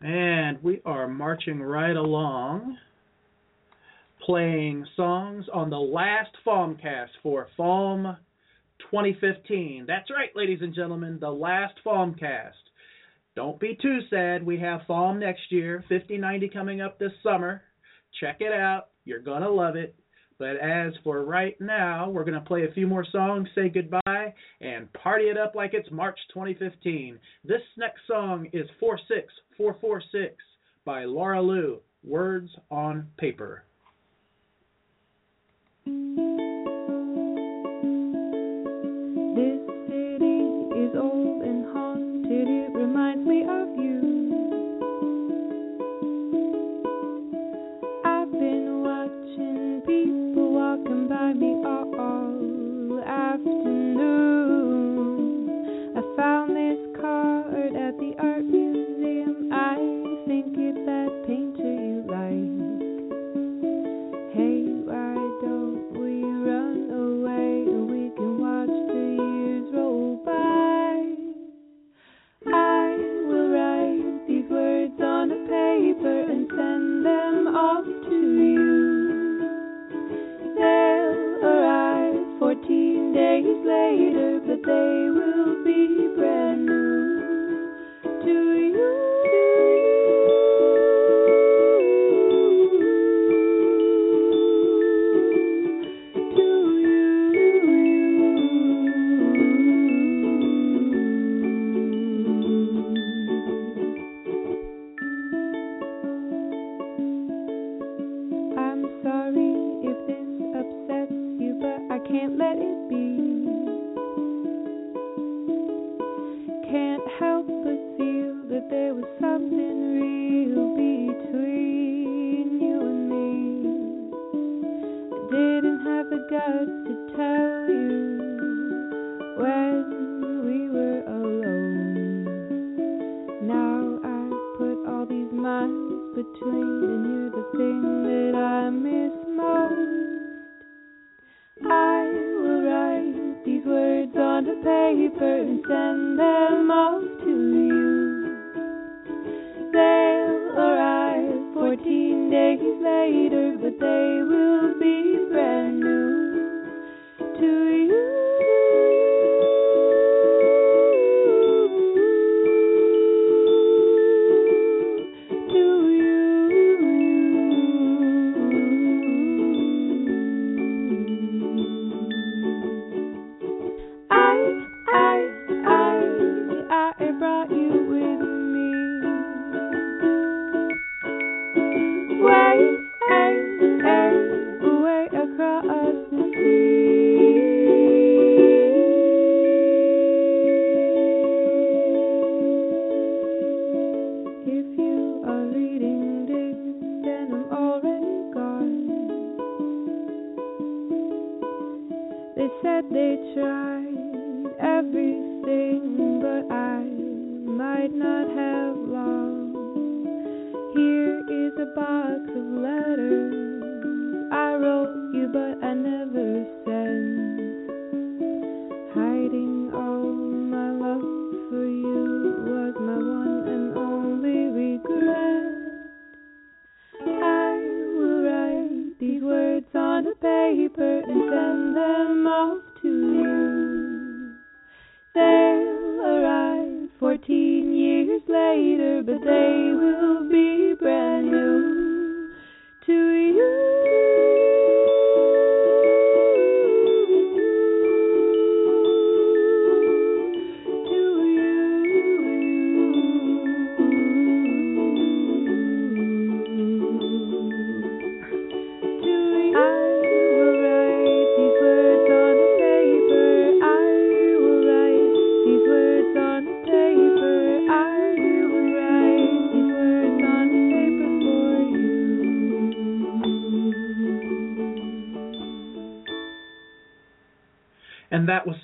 And 0.00 0.62
we 0.62 0.80
are 0.86 1.08
marching 1.08 1.60
right 1.60 1.94
along, 1.94 2.78
playing 4.24 4.86
songs 4.96 5.44
on 5.52 5.68
the 5.68 5.76
last 5.76 6.30
FAWMcast 6.46 7.10
for 7.22 7.48
FAWM 7.58 8.16
2015. 8.90 9.84
That's 9.86 10.10
right, 10.10 10.30
ladies 10.34 10.60
and 10.62 10.74
gentlemen, 10.74 11.18
the 11.20 11.28
last 11.28 11.74
FAWMcast. 11.84 12.52
Don't 13.34 13.60
be 13.60 13.76
too 13.82 13.98
sad. 14.08 14.42
We 14.42 14.58
have 14.60 14.80
FAWM 14.88 15.18
next 15.18 15.52
year, 15.52 15.84
5090 15.90 16.48
coming 16.48 16.80
up 16.80 16.98
this 16.98 17.12
summer. 17.22 17.60
Check 18.20 18.38
it 18.40 18.54
out. 18.54 18.86
You're 19.04 19.20
going 19.20 19.42
to 19.42 19.50
love 19.50 19.76
it. 19.76 19.94
But 20.38 20.56
as 20.56 20.92
for 21.02 21.24
right 21.24 21.58
now, 21.60 22.10
we're 22.10 22.24
going 22.24 22.34
to 22.34 22.40
play 22.40 22.64
a 22.64 22.72
few 22.72 22.86
more 22.86 23.06
songs, 23.10 23.48
say 23.54 23.68
goodbye, 23.68 24.34
and 24.60 24.92
party 24.92 25.24
it 25.24 25.38
up 25.38 25.54
like 25.54 25.72
it's 25.72 25.90
March 25.90 26.18
2015. 26.34 27.18
This 27.44 27.62
next 27.78 28.00
song 28.06 28.46
is 28.52 28.68
46446 28.78 30.34
by 30.84 31.04
Laura 31.04 31.40
Lou, 31.40 31.80
Words 32.04 32.50
on 32.70 33.08
Paper. 33.16 33.64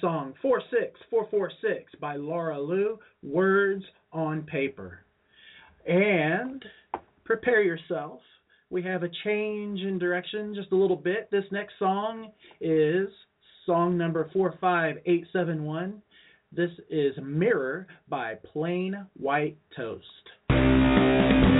Song 0.00 0.34
46446 0.42 1.92
by 2.00 2.16
Laura 2.16 2.60
Lou, 2.60 2.98
Words 3.22 3.84
on 4.12 4.42
Paper. 4.42 5.00
And 5.86 6.64
prepare 7.24 7.62
yourself. 7.62 8.20
We 8.70 8.82
have 8.84 9.02
a 9.02 9.10
change 9.24 9.80
in 9.80 9.98
direction 9.98 10.54
just 10.54 10.72
a 10.72 10.76
little 10.76 10.96
bit. 10.96 11.28
This 11.30 11.44
next 11.50 11.74
song 11.78 12.32
is 12.60 13.08
song 13.66 13.96
number 13.96 14.30
45871. 14.32 16.02
This 16.52 16.70
is 16.90 17.14
Mirror 17.22 17.86
by 18.08 18.34
Plain 18.52 19.06
White 19.14 19.58
Toast. 19.76 21.51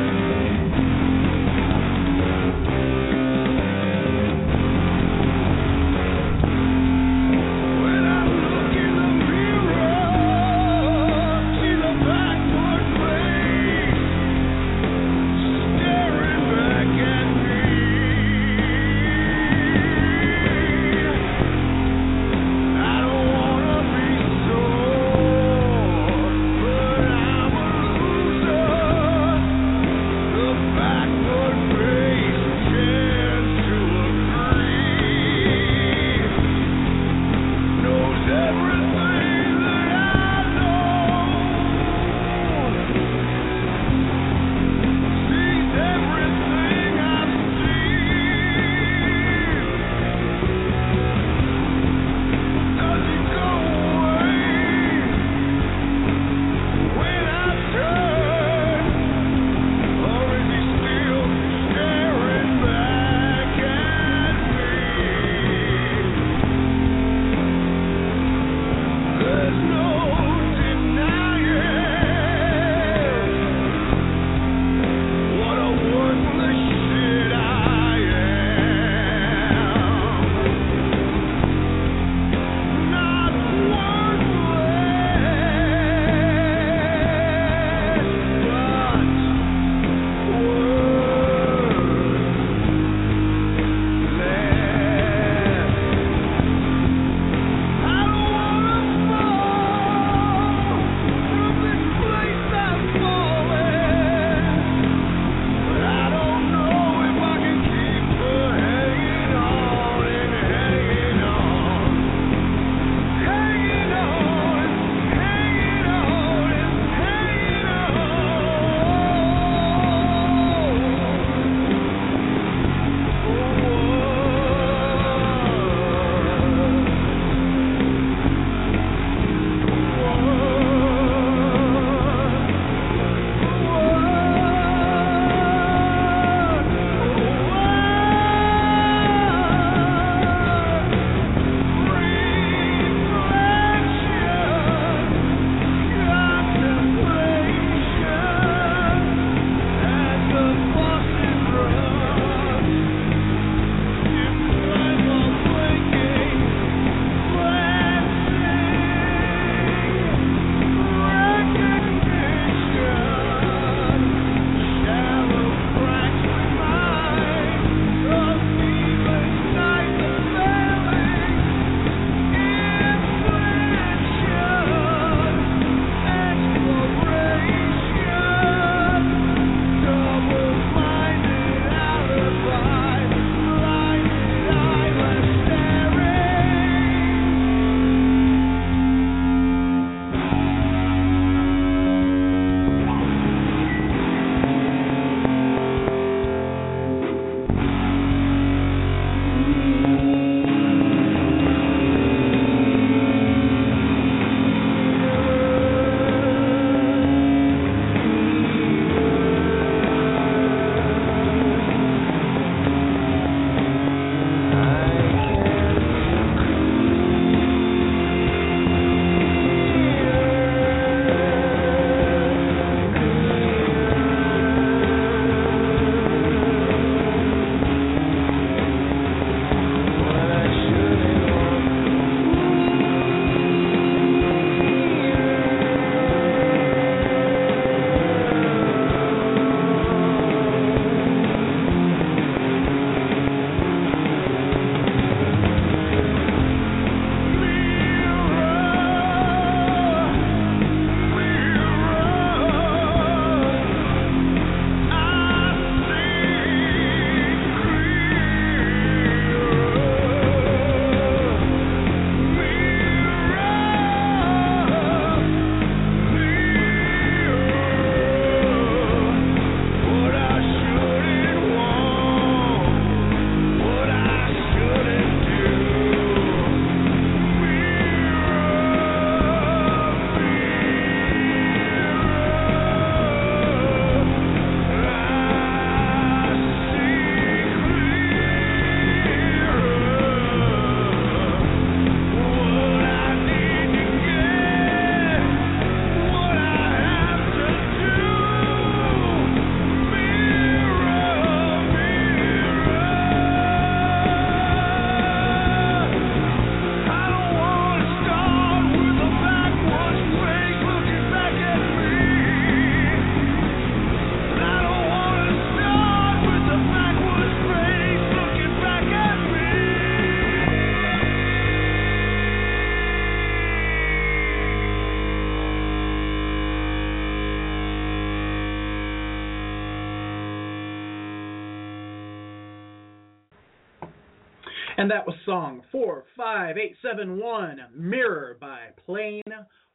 And 334.82 334.90
that 334.90 335.06
was 335.06 335.14
song 335.24 335.62
45871, 335.70 337.60
Mirror 337.72 338.36
by 338.40 338.70
Plain 338.84 339.22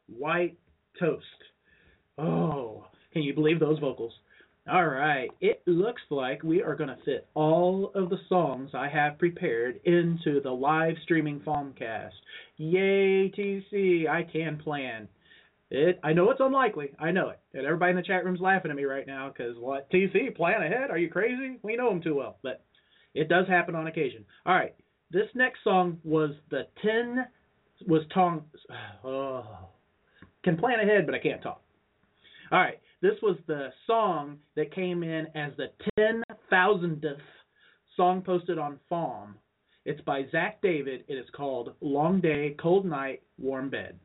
White 0.07 0.57
Toast. 0.99 1.23
Oh, 2.17 2.87
can 3.13 3.21
you 3.21 3.33
believe 3.33 3.57
those 3.57 3.79
vocals? 3.79 4.11
All 4.69 4.85
right, 4.85 5.29
it 5.39 5.61
looks 5.65 6.01
like 6.09 6.43
we 6.43 6.61
are 6.61 6.75
going 6.75 6.89
to 6.89 6.97
fit 7.05 7.25
all 7.35 7.93
of 7.95 8.09
the 8.09 8.19
songs 8.27 8.71
I 8.73 8.89
have 8.89 9.17
prepared 9.17 9.79
into 9.85 10.41
the 10.41 10.51
live 10.51 10.95
streaming 11.03 11.39
FAWMcast. 11.39 12.11
Yay, 12.57 13.31
TC, 13.31 14.09
I 14.09 14.23
can 14.23 14.57
plan. 14.57 15.07
It, 15.71 16.01
I 16.03 16.11
know 16.11 16.31
it's 16.31 16.41
unlikely. 16.41 16.89
I 16.99 17.11
know 17.11 17.29
it. 17.29 17.39
And 17.53 17.65
everybody 17.65 17.91
in 17.91 17.95
the 17.95 18.03
chat 18.03 18.25
room's 18.25 18.41
laughing 18.41 18.71
at 18.71 18.77
me 18.77 18.83
right 18.83 19.07
now 19.07 19.29
because 19.29 19.55
what? 19.57 19.89
TC, 19.89 20.35
plan 20.35 20.63
ahead? 20.63 20.91
Are 20.91 20.97
you 20.97 21.09
crazy? 21.09 21.59
We 21.63 21.77
know 21.77 21.91
him 21.91 22.01
too 22.01 22.15
well. 22.15 22.39
But 22.43 22.65
it 23.13 23.29
does 23.29 23.47
happen 23.47 23.73
on 23.73 23.87
occasion. 23.87 24.25
All 24.45 24.53
right. 24.53 24.75
This 25.11 25.27
next 25.35 25.63
song 25.63 25.99
was 26.03 26.31
the 26.49 26.67
10 26.83 27.25
was 27.87 28.01
Tong 28.13 28.43
oh, 29.03 29.45
can 30.43 30.57
plan 30.57 30.79
ahead 30.79 31.05
but 31.05 31.15
I 31.15 31.19
can't 31.19 31.41
talk. 31.41 31.61
All 32.51 32.59
right. 32.59 32.79
This 33.01 33.15
was 33.21 33.37
the 33.45 33.69
song 33.85 34.37
that 34.55 34.73
came 34.73 35.03
in 35.03 35.27
as 35.35 35.51
the 35.57 35.67
10,000th 35.99 37.17
song 37.95 38.21
posted 38.21 38.57
on 38.57 38.79
FAWM. 38.91 39.33
It's 39.85 40.01
by 40.01 40.25
Zach 40.31 40.61
David. 40.61 41.03
It 41.07 41.13
is 41.13 41.27
called 41.35 41.75
Long 41.79 42.19
Day, 42.19 42.55
Cold 42.59 42.85
Night, 42.85 43.21
Warm 43.37 43.69
Bed. 43.69 43.99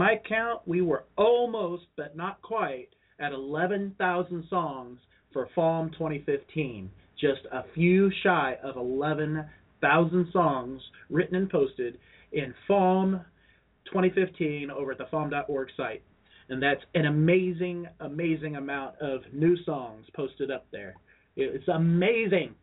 My 0.00 0.18
count, 0.26 0.62
we 0.64 0.80
were 0.80 1.04
almost, 1.18 1.84
but 1.94 2.16
not 2.16 2.40
quite, 2.40 2.88
at 3.18 3.32
11,000 3.32 4.46
songs 4.48 4.98
for 5.30 5.50
FAWM 5.54 5.92
2015. 5.92 6.90
Just 7.20 7.42
a 7.52 7.64
few 7.74 8.10
shy 8.22 8.56
of 8.64 8.78
11,000 8.78 10.28
songs 10.32 10.80
written 11.10 11.36
and 11.36 11.50
posted 11.50 11.98
in 12.32 12.54
FAWM 12.66 13.22
2015 13.92 14.70
over 14.70 14.92
at 14.92 14.96
the 14.96 15.04
FAWM.org 15.12 15.68
site. 15.76 16.02
And 16.48 16.62
that's 16.62 16.80
an 16.94 17.04
amazing, 17.04 17.86
amazing 18.00 18.56
amount 18.56 18.94
of 19.02 19.20
new 19.34 19.62
songs 19.64 20.06
posted 20.16 20.50
up 20.50 20.64
there. 20.72 20.94
It's 21.36 21.68
amazing. 21.68 22.54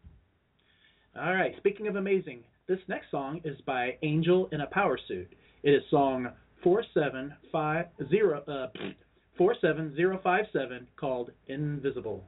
All 1.16 1.36
right, 1.36 1.54
speaking 1.58 1.86
of 1.88 1.98
amazing, 1.98 2.40
this 2.68 2.80
next 2.88 3.12
song 3.12 3.42
is 3.44 3.62
by 3.68 4.00
Angel 4.02 4.50
in 4.52 4.62
a 4.62 4.68
Power 4.68 4.98
Suit. 5.08 5.32
It 5.62 5.70
is 5.70 5.84
song 5.92 6.30
47050, 6.68 8.52
uh, 8.52 8.68
47057 9.38 10.88
called 11.00 11.32
Invisible. 11.48 12.22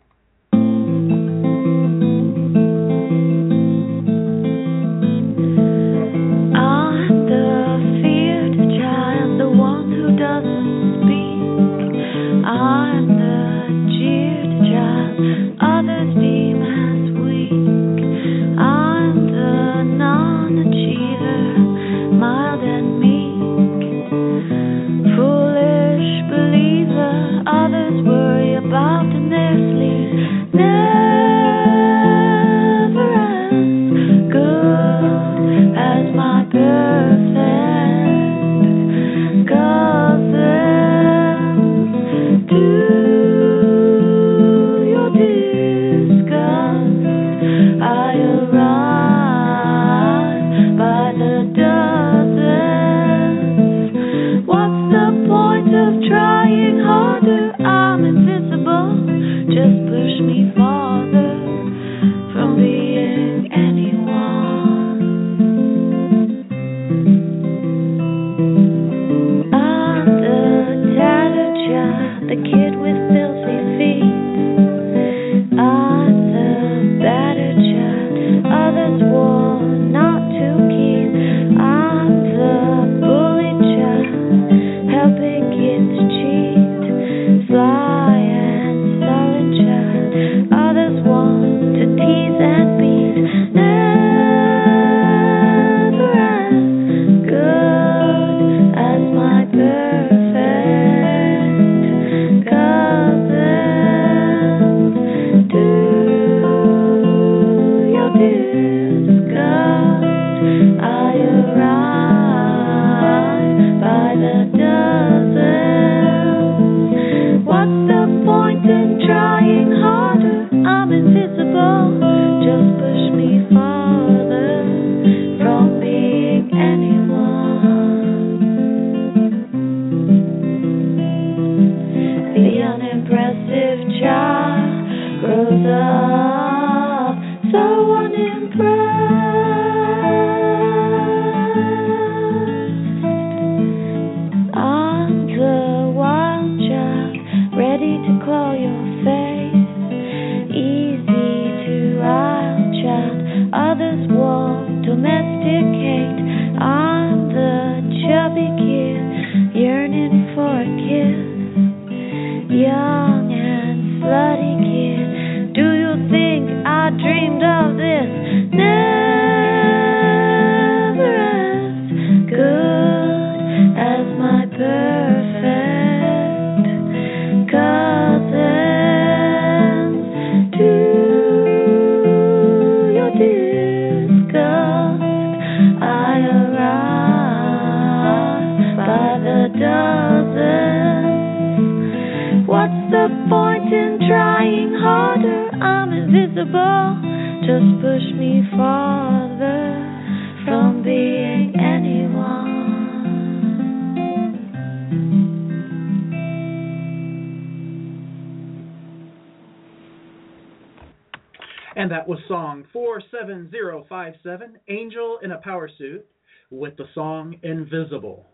Power 215.60 215.70
Suit, 215.78 216.06
with 216.52 216.78
the 216.78 216.86
song 216.96 217.36
Invisible. 217.44 218.26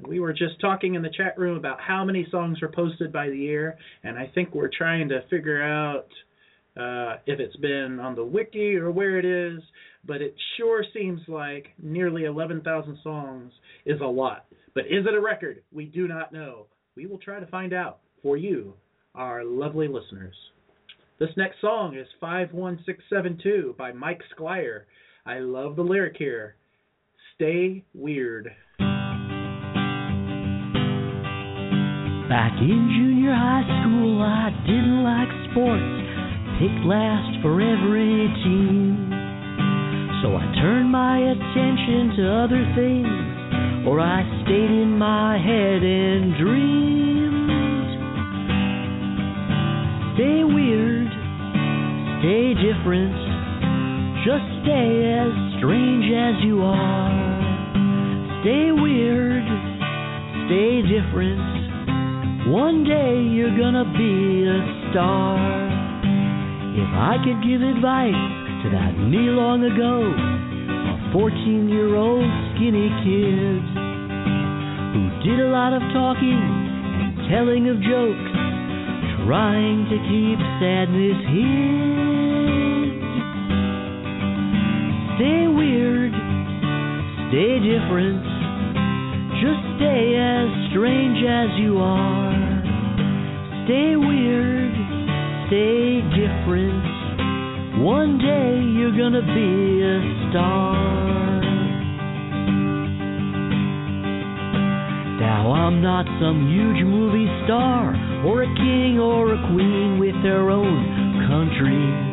We 0.00 0.18
were 0.18 0.32
just 0.32 0.60
talking 0.60 0.96
in 0.96 1.02
the 1.02 1.12
chat 1.16 1.38
room 1.38 1.56
about 1.56 1.80
how 1.80 2.04
many 2.04 2.26
songs 2.32 2.60
are 2.62 2.68
posted 2.68 3.12
by 3.12 3.28
the 3.28 3.38
year, 3.38 3.78
and 4.02 4.18
I 4.18 4.32
think 4.34 4.52
we're 4.52 4.70
trying 4.76 5.08
to 5.10 5.20
figure 5.30 5.62
out 5.62 6.08
uh, 6.76 7.18
if 7.26 7.38
it's 7.38 7.54
been 7.58 8.00
on 8.00 8.16
the 8.16 8.24
wiki 8.24 8.74
or 8.74 8.90
where 8.90 9.20
it 9.20 9.24
is, 9.24 9.62
but 10.04 10.20
it 10.20 10.34
sure 10.56 10.84
seems 10.92 11.20
like 11.28 11.68
nearly 11.80 12.24
11,000 12.24 12.98
songs 13.04 13.52
is 13.84 14.00
a 14.00 14.04
lot. 14.04 14.46
But 14.74 14.86
is 14.86 15.06
it 15.06 15.14
a 15.14 15.20
record? 15.20 15.62
We 15.72 15.84
do 15.84 16.08
not 16.08 16.32
know. 16.32 16.66
We 16.96 17.06
will 17.06 17.18
try 17.18 17.38
to 17.38 17.46
find 17.46 17.72
out 17.72 18.00
for 18.20 18.36
you, 18.36 18.74
our 19.14 19.44
lovely 19.44 19.86
listeners. 19.86 20.34
This 21.20 21.30
next 21.36 21.60
song 21.60 21.96
is 21.96 22.08
51672 22.20 23.76
by 23.78 23.92
Mike 23.92 24.22
Squire. 24.32 24.88
I 25.26 25.40
love 25.40 25.74
the 25.74 25.82
lyric 25.82 26.14
here. 26.16 26.54
Stay 27.34 27.82
weird. 27.92 28.46
Back 32.28 32.54
in 32.62 32.86
junior 32.94 33.34
high 33.34 33.66
school, 33.82 34.22
I 34.22 34.54
didn't 34.62 35.02
like 35.02 35.26
sports, 35.50 35.82
picked 36.62 36.86
last 36.86 37.42
for 37.42 37.58
every 37.58 38.30
team. 38.46 39.10
So 40.22 40.38
I 40.38 40.46
turned 40.62 40.92
my 40.92 41.18
attention 41.18 42.14
to 42.22 42.30
other 42.46 42.62
things, 42.78 43.86
or 43.88 43.98
I 43.98 44.22
stayed 44.46 44.70
in 44.70 44.96
my 44.96 45.42
head 45.42 45.82
and 45.82 46.38
dreamed. 46.38 47.90
Stay 50.14 50.46
weird, 50.46 51.10
stay 52.22 52.54
different, 52.62 53.25
just 54.26 54.42
stay 54.66 54.90
as 55.06 55.30
strange 55.62 56.02
as 56.10 56.34
you 56.42 56.58
are. 56.58 57.14
Stay 58.42 58.74
weird, 58.74 59.46
stay 60.50 60.82
different. 60.82 62.50
One 62.50 62.82
day 62.82 63.22
you're 63.22 63.54
gonna 63.54 63.86
be 63.94 64.50
a 64.50 64.58
star. 64.90 65.38
If 66.74 66.90
I 66.90 67.22
could 67.22 67.38
give 67.46 67.62
advice 67.62 68.26
to 68.66 68.70
that 68.74 68.98
me 68.98 69.30
long 69.30 69.62
ago, 69.62 70.10
a 70.10 71.12
14 71.14 71.68
year 71.70 71.94
old 71.94 72.26
skinny 72.50 72.90
kid 73.06 73.62
who 74.90 75.02
did 75.22 75.38
a 75.38 75.54
lot 75.54 75.70
of 75.70 75.86
talking 75.94 76.34
and 76.34 77.30
telling 77.30 77.70
of 77.70 77.78
jokes, 77.78 78.34
trying 79.22 79.86
to 79.86 79.96
keep 80.10 80.38
sadness 80.58 81.22
hid. 81.30 82.35
Stay 85.16 85.48
weird, 85.48 86.12
stay 87.32 87.56
different, 87.64 88.20
just 89.40 89.64
stay 89.80 90.12
as 90.12 90.48
strange 90.68 91.24
as 91.24 91.48
you 91.56 91.78
are. 91.80 92.36
Stay 93.64 93.96
weird, 93.96 94.76
stay 95.48 96.04
different. 96.12 97.80
One 97.80 98.18
day 98.18 98.60
you're 98.76 98.92
gonna 98.92 99.24
be 99.24 99.80
a 99.88 99.96
star. 100.28 101.40
Now 105.18 105.52
I'm 105.52 105.80
not 105.80 106.04
some 106.20 106.44
huge 106.52 106.84
movie 106.84 107.30
star 107.46 107.96
or 108.26 108.42
a 108.42 108.54
king 108.54 109.00
or 109.00 109.32
a 109.32 109.38
queen 109.48 109.98
with 109.98 110.22
their 110.22 110.50
own 110.50 111.24
country. 111.26 112.05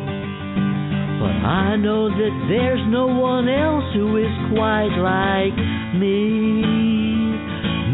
But 1.24 1.40
I 1.40 1.76
know 1.76 2.10
that 2.10 2.34
there's 2.52 2.84
no 2.92 3.06
one 3.06 3.48
else 3.48 3.88
who 3.96 4.18
is 4.18 4.28
quite 4.52 4.92
like 5.00 5.56
me. 5.96 6.60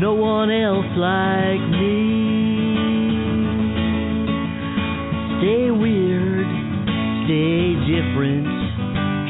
No 0.03 0.15
one 0.19 0.51
else 0.51 0.91
like 0.99 1.63
me. 1.79 2.11
Stay 5.39 5.71
weird, 5.71 6.49
stay 7.31 7.79
different. 7.87 8.51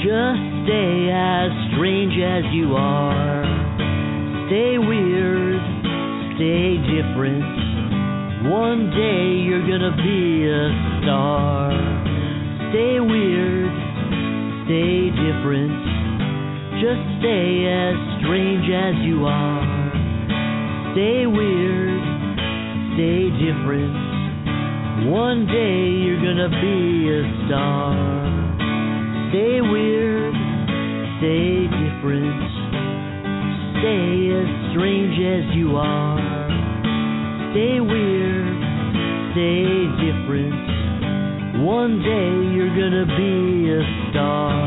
Just 0.01 0.48
stay 0.64 1.12
as 1.12 1.52
strange 1.77 2.16
as 2.24 2.48
you 2.56 2.72
are. 2.72 3.44
Stay 4.48 4.81
weird, 4.81 5.60
stay 6.40 6.81
different. 6.89 8.48
One 8.48 8.89
day 8.97 9.44
you're 9.44 9.68
gonna 9.68 9.93
be 9.93 10.48
a 10.48 10.72
star. 11.05 11.68
Stay 12.72 13.01
weird, 13.01 13.80
stay 14.71 15.11
different. 15.11 15.75
Just 16.79 17.03
stay 17.19 17.67
as 17.67 17.99
strange 18.23 18.71
as 18.71 18.95
you 19.03 19.27
are. 19.27 19.67
Stay 20.95 21.27
weird, 21.27 22.03
stay 22.95 23.35
different. 23.35 25.11
One 25.11 25.51
day 25.51 25.91
you're 26.07 26.23
gonna 26.23 26.55
be 26.63 27.11
a 27.11 27.23
star. 27.47 27.99
Stay 29.35 29.59
weird, 29.59 30.39
stay 31.19 31.67
different. 31.67 32.39
Stay 33.75 34.31
as 34.39 34.49
strange 34.71 35.19
as 35.19 35.57
you 35.59 35.75
are. 35.75 36.47
Stay 37.51 37.81
weird, 37.81 38.55
stay 39.35 39.67
different. 39.99 40.80
One 41.61 41.99
day 41.99 42.55
you're 42.55 42.74
gonna 42.74 43.05
be 43.19 43.70
a 43.70 44.11
star. 44.11 44.61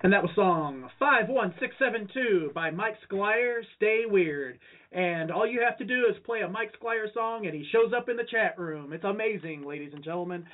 And 0.00 0.12
that 0.14 0.22
was 0.22 0.30
song 0.34 0.88
51672 0.98 2.52
by 2.54 2.70
Mike 2.70 2.96
Squire, 3.02 3.62
Stay 3.76 4.04
Weird. 4.06 4.58
And 4.90 5.30
all 5.30 5.46
you 5.46 5.60
have 5.60 5.76
to 5.78 5.84
do 5.84 6.06
is 6.08 6.16
play 6.24 6.40
a 6.40 6.48
Mike 6.48 6.70
Squire 6.72 7.08
song 7.12 7.44
and 7.44 7.54
he 7.54 7.66
shows 7.72 7.92
up 7.94 8.08
in 8.08 8.16
the 8.16 8.24
chat 8.24 8.58
room. 8.58 8.94
It's 8.94 9.04
amazing, 9.04 9.66
ladies 9.66 9.92
and 9.92 10.02
gentlemen. 10.02 10.46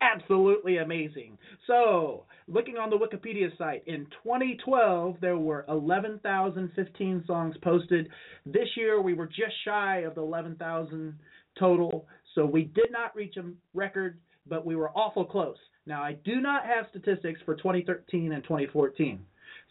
Absolutely 0.00 0.78
amazing. 0.78 1.38
So, 1.66 2.24
looking 2.48 2.76
on 2.76 2.90
the 2.90 2.96
Wikipedia 2.96 3.56
site, 3.58 3.82
in 3.86 4.06
2012 4.24 5.16
there 5.20 5.38
were 5.38 5.64
11,015 5.68 7.24
songs 7.26 7.56
posted. 7.62 8.08
This 8.46 8.68
year 8.76 9.00
we 9.00 9.14
were 9.14 9.26
just 9.26 9.54
shy 9.64 9.98
of 9.98 10.14
the 10.14 10.22
11,000 10.22 11.18
total, 11.58 12.06
so 12.34 12.46
we 12.46 12.64
did 12.64 12.90
not 12.90 13.14
reach 13.14 13.36
a 13.36 13.44
record, 13.74 14.18
but 14.46 14.64
we 14.64 14.76
were 14.76 14.90
awful 14.90 15.24
close. 15.24 15.56
Now, 15.86 16.02
I 16.02 16.12
do 16.24 16.40
not 16.40 16.64
have 16.64 16.86
statistics 16.90 17.40
for 17.44 17.56
2013 17.56 18.32
and 18.32 18.42
2014. 18.44 19.20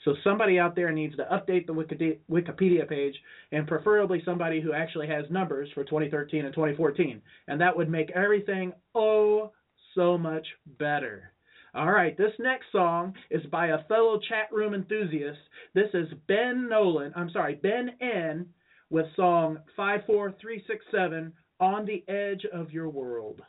So 0.05 0.15
somebody 0.23 0.59
out 0.59 0.75
there 0.75 0.91
needs 0.91 1.15
to 1.17 1.25
update 1.25 1.67
the 1.67 2.17
Wikipedia 2.29 2.87
page, 2.87 3.15
and 3.51 3.67
preferably 3.67 4.21
somebody 4.23 4.61
who 4.61 4.73
actually 4.73 5.07
has 5.07 5.25
numbers 5.29 5.69
for 5.73 5.83
2013 5.83 6.45
and 6.45 6.53
2014, 6.53 7.21
and 7.47 7.59
that 7.59 7.75
would 7.75 7.89
make 7.89 8.09
everything 8.11 8.71
oh 8.95 9.51
so 9.99 10.17
much 10.17 10.47
better. 10.79 11.33
All 11.75 11.91
right, 11.91 12.17
this 12.17 12.31
next 12.39 12.67
song 12.71 13.13
is 13.29 13.45
by 13.51 13.67
a 13.67 13.83
fellow 13.89 14.17
chat 14.29 14.47
room 14.49 14.73
enthusiast. 14.73 15.39
This 15.75 15.89
is 15.93 16.07
Ben 16.25 16.69
Nolan. 16.69 17.11
I'm 17.17 17.29
sorry, 17.31 17.55
Ben 17.55 17.89
N. 17.99 18.45
with 18.89 19.07
song 19.17 19.57
54367 19.75 21.33
On 21.59 21.85
the 21.85 22.05
Edge 22.07 22.45
of 22.53 22.71
Your 22.71 22.87
World. 22.87 23.41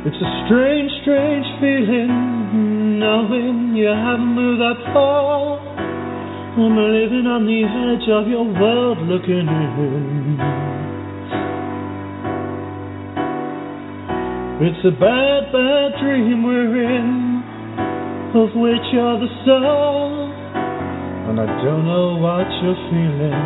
It's 0.00 0.16
a 0.16 0.30
strange, 0.48 0.90
strange 1.02 1.44
feeling 1.60 2.96
knowing 2.98 3.76
you 3.76 3.84
haven't 3.84 4.32
moved 4.32 4.64
that 4.64 4.80
far. 4.96 5.60
I'm 6.56 6.72
living 6.72 7.28
on 7.28 7.44
the 7.44 7.60
edge 7.68 8.08
of 8.08 8.24
your 8.24 8.48
world 8.48 8.96
looking 9.04 9.44
in. 9.44 10.40
It's 14.72 14.80
a 14.88 14.94
bad, 14.96 15.52
bad 15.52 16.00
dream 16.00 16.48
we're 16.48 16.80
in, 16.80 17.44
of 18.40 18.56
which 18.56 18.86
you're 18.96 19.20
the 19.20 19.28
star. 19.44 20.32
And 21.28 21.36
I 21.36 21.48
don't 21.60 21.84
know 21.84 22.16
what 22.16 22.48
you're 22.64 22.80
feeling. 22.88 23.36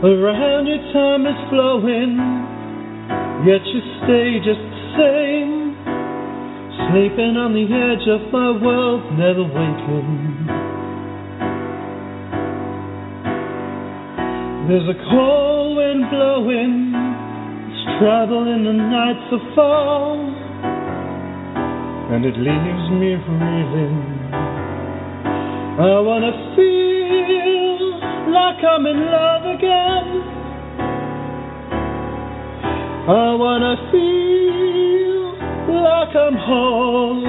Around 0.00 0.64
your 0.64 0.80
time 0.96 1.26
is 1.28 1.36
flowing. 1.52 2.53
Yet 3.44 3.60
you 3.66 3.80
stay 4.00 4.40
just 4.40 4.56
the 4.56 4.80
same, 4.96 5.76
sleeping 6.88 7.36
on 7.36 7.52
the 7.52 7.68
edge 7.68 8.08
of 8.08 8.32
my 8.32 8.56
world, 8.56 9.04
never 9.20 9.44
waking. 9.44 10.48
There's 14.64 14.88
a 14.88 14.96
cold 15.12 15.76
wind 15.76 16.08
blowing, 16.08 16.96
it's 17.68 17.84
traveling 18.00 18.64
the 18.64 18.80
nights 18.80 19.28
so 19.28 19.36
far, 19.52 20.16
and 22.16 22.24
it 22.24 22.40
leaves 22.40 22.86
me 22.96 23.12
reeling. 23.28 24.24
I 25.84 26.00
wanna 26.00 26.32
feel 26.56 28.00
like 28.32 28.64
I'm 28.64 28.86
in 28.86 29.04
love 29.04 29.44
again. 29.52 30.33
I 33.06 33.34
wanna 33.36 33.76
feel 33.92 35.36
like 35.76 36.16
I'm 36.16 36.32
whole. 36.40 37.20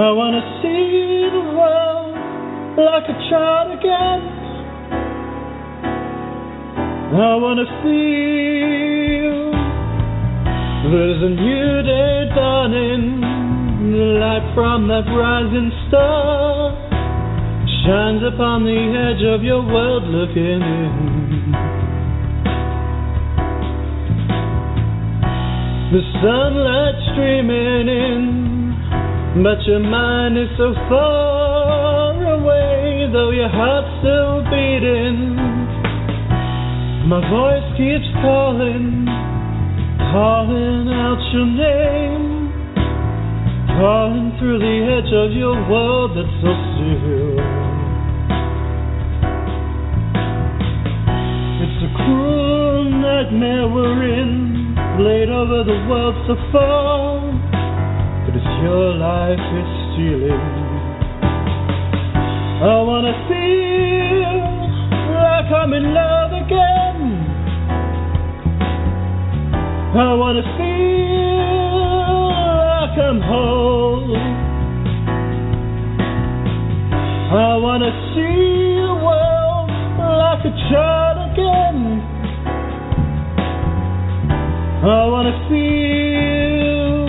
I 0.00 0.08
wanna 0.16 0.40
see 0.62 1.28
the 1.36 1.44
world 1.52 2.16
like 2.80 3.04
a 3.12 3.16
child 3.28 3.76
again. 3.76 4.24
I 7.12 7.36
wanna 7.36 7.68
feel 7.84 9.52
there's 10.96 11.20
a 11.20 11.36
new 11.36 11.84
day 11.84 12.24
dawning. 12.34 13.20
The 13.92 14.16
light 14.16 14.48
from 14.54 14.88
that 14.88 15.04
rising 15.12 15.70
star 15.88 16.72
shines 17.84 18.22
upon 18.32 18.64
the 18.64 18.80
edge 18.96 19.20
of 19.28 19.44
your 19.44 19.60
world 19.60 20.08
looking 20.08 20.62
in. 20.62 21.09
The 25.90 25.98
sunlight 26.22 26.94
streaming 27.10 27.90
in, 27.90 29.42
but 29.42 29.58
your 29.66 29.80
mind 29.80 30.38
is 30.38 30.46
so 30.56 30.70
far 30.86 32.14
away, 32.30 33.10
though 33.10 33.32
your 33.34 33.50
heart's 33.50 33.90
still 33.98 34.38
beating. 34.46 35.34
My 37.10 37.18
voice 37.26 37.66
keeps 37.74 38.06
calling, 38.22 39.02
calling 40.14 40.94
out 40.94 41.18
your 41.34 41.50
name, 41.58 42.54
calling 43.74 44.30
through 44.38 44.62
the 44.62 44.76
edge 44.94 45.10
of 45.10 45.34
your 45.34 45.58
world 45.66 46.14
that's 46.14 46.36
so 46.38 46.54
still. 46.70 47.34
It's 51.66 51.82
a 51.82 51.90
cruel 51.98 52.94
nightmare 52.94 53.66
we're 53.66 54.06
in 54.06 54.49
laid 55.00 55.30
over 55.30 55.64
the 55.64 55.78
world 55.88 56.14
so 56.28 56.36
far, 56.52 57.20
but 58.26 58.36
it's 58.36 58.52
your 58.60 58.92
life 59.00 59.40
it's 59.40 59.72
stealing. 59.96 60.44
I 62.60 62.82
wanna 62.84 63.14
feel 63.24 64.44
like 65.16 65.48
I'm 65.48 65.72
in 65.72 65.94
love 65.94 66.32
again. 66.36 67.00
I 69.96 70.12
wanna 70.20 70.44
feel 70.60 71.40
like 72.76 72.98
I'm 73.00 73.20
whole. 73.22 74.16
I 77.32 77.56
wanna 77.56 77.90
see 78.12 78.84
the 78.84 78.94
world 79.00 79.70
like 79.96 80.44
a 80.44 80.52
child 80.68 81.32
again. 81.32 81.99
I 84.82 85.04
wanna 85.12 85.36
feel, 85.50 87.04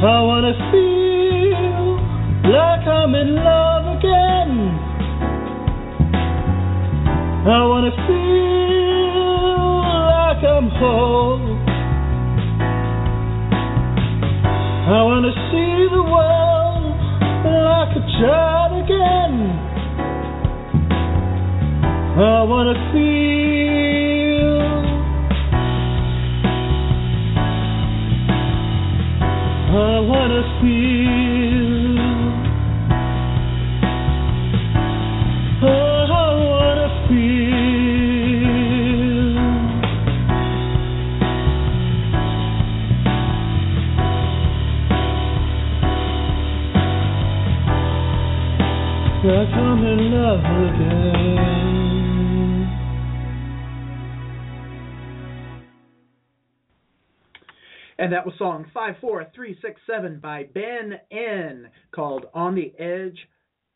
I 0.00 0.22
wanna 0.22 0.54
feel 0.72 2.00
like 2.50 2.88
I'm 2.88 3.14
in 3.14 3.34
love 3.36 3.98
again. 3.98 4.52
I 7.46 7.66
wanna 7.68 7.92
feel 8.08 9.28
like 10.08 10.42
I'm 10.42 10.70
whole. 10.80 11.44
I 14.88 15.02
wanna 15.04 15.32
see 15.52 15.86
the 15.92 16.02
world 16.02 16.96
like 17.44 17.92
a 17.92 18.04
child 18.22 18.72
again. 18.84 19.52
I 22.16 22.42
wanna 22.44 22.74
feel. 22.90 23.47
And 58.08 58.14
that 58.14 58.24
was 58.24 58.34
song 58.38 58.64
54367 58.72 60.20
by 60.20 60.44
Ben 60.54 60.98
N 61.10 61.68
called 61.94 62.24
On 62.32 62.54
the 62.54 62.72
Edge 62.78 63.18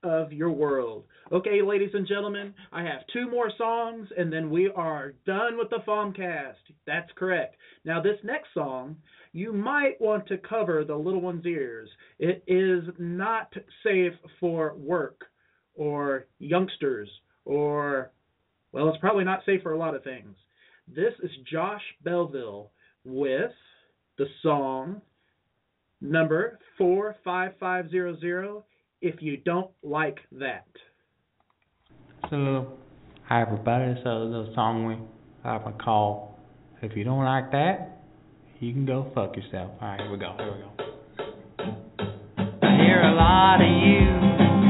of 0.02 0.32
Your 0.32 0.50
World. 0.50 1.04
Okay, 1.30 1.60
ladies 1.60 1.90
and 1.92 2.08
gentlemen, 2.08 2.54
I 2.72 2.82
have 2.82 3.02
two 3.12 3.30
more 3.30 3.52
songs 3.58 4.08
and 4.16 4.32
then 4.32 4.48
we 4.48 4.70
are 4.74 5.12
done 5.26 5.58
with 5.58 5.68
the 5.68 5.80
FAWMcast. 5.86 6.54
That's 6.86 7.10
correct. 7.14 7.56
Now, 7.84 8.00
this 8.00 8.16
next 8.24 8.48
song, 8.54 8.96
you 9.34 9.52
might 9.52 10.00
want 10.00 10.26
to 10.28 10.38
cover 10.38 10.82
the 10.82 10.96
little 10.96 11.20
one's 11.20 11.44
ears. 11.44 11.90
It 12.18 12.42
is 12.46 12.84
not 12.98 13.52
safe 13.84 14.14
for 14.40 14.74
work 14.78 15.26
or 15.74 16.26
youngsters 16.38 17.10
or, 17.44 18.12
well, 18.72 18.88
it's 18.88 18.96
probably 18.96 19.24
not 19.24 19.44
safe 19.44 19.62
for 19.62 19.74
a 19.74 19.78
lot 19.78 19.94
of 19.94 20.02
things. 20.04 20.34
This 20.88 21.12
is 21.22 21.30
Josh 21.52 21.82
Belleville 22.02 22.70
with 23.04 23.52
the 24.18 24.26
song 24.42 25.00
number 26.00 26.58
45500 26.78 28.62
if 29.00 29.22
you 29.22 29.36
don't 29.38 29.70
like 29.82 30.18
that. 30.32 30.66
So, 32.30 32.78
hi 33.24 33.42
everybody, 33.42 33.94
so 34.04 34.28
the 34.30 34.52
song 34.54 34.86
we 34.86 34.96
have 35.44 35.66
a 35.66 35.72
call. 35.72 36.38
If 36.82 36.96
you 36.96 37.04
don't 37.04 37.24
like 37.24 37.50
that, 37.52 38.02
you 38.60 38.72
can 38.72 38.84
go 38.86 39.10
fuck 39.14 39.36
yourself. 39.36 39.70
Alright, 39.80 40.00
here 40.00 40.10
we 40.10 40.18
go, 40.18 40.34
here 40.36 40.52
we 40.52 40.58
go. 40.60 40.70
I 42.62 42.76
hear 42.78 43.02
a 43.02 43.14
lot 43.14 43.60
of 43.60 43.68
you 43.68 44.06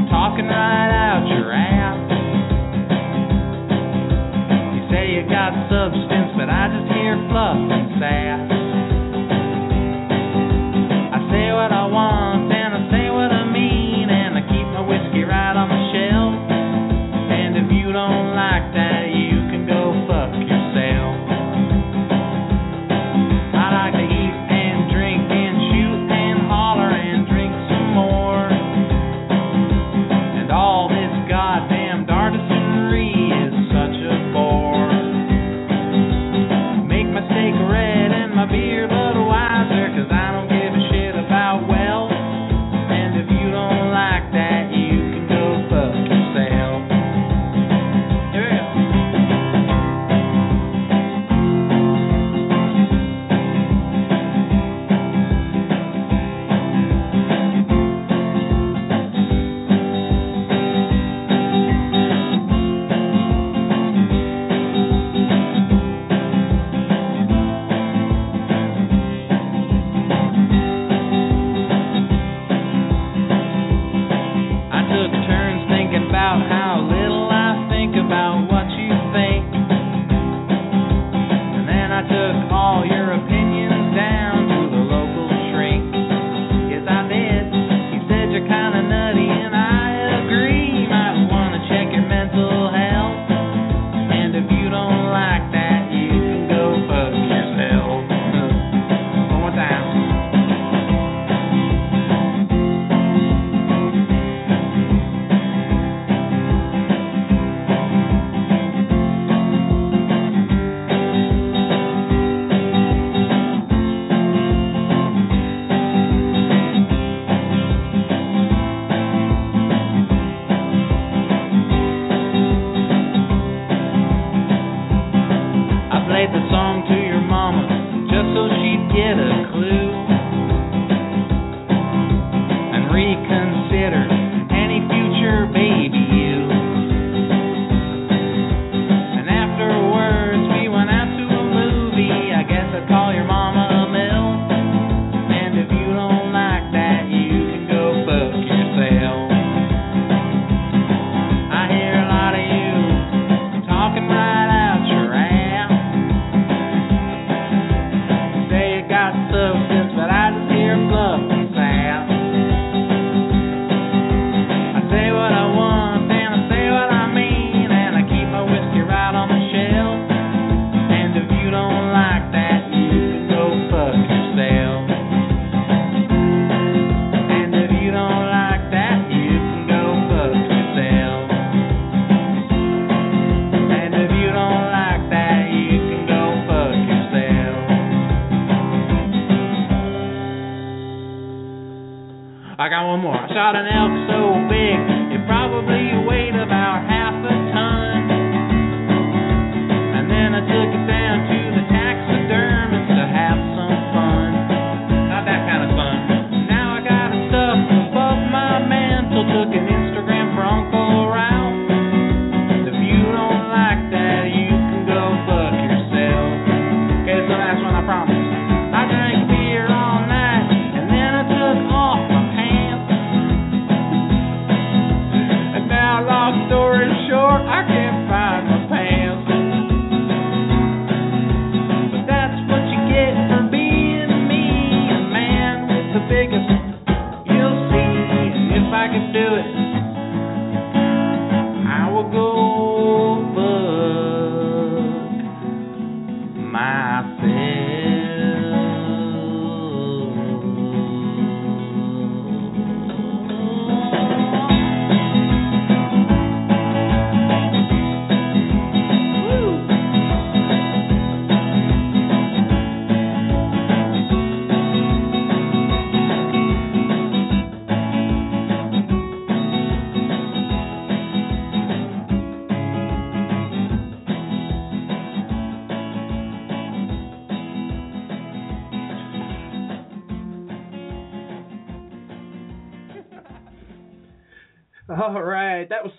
talking 0.09 0.45
right 0.45 0.93
out 0.93 1.27
your 1.27 1.51
ass. 1.51 1.97
You 4.73 4.81
say 4.89 5.13
you 5.13 5.25
got 5.29 5.53
substance, 5.69 6.33
but 6.37 6.49
I 6.49 6.69
just 6.69 6.93
hear 6.93 7.17
fluff 7.29 7.57
and 7.57 8.01
sass. 8.01 8.52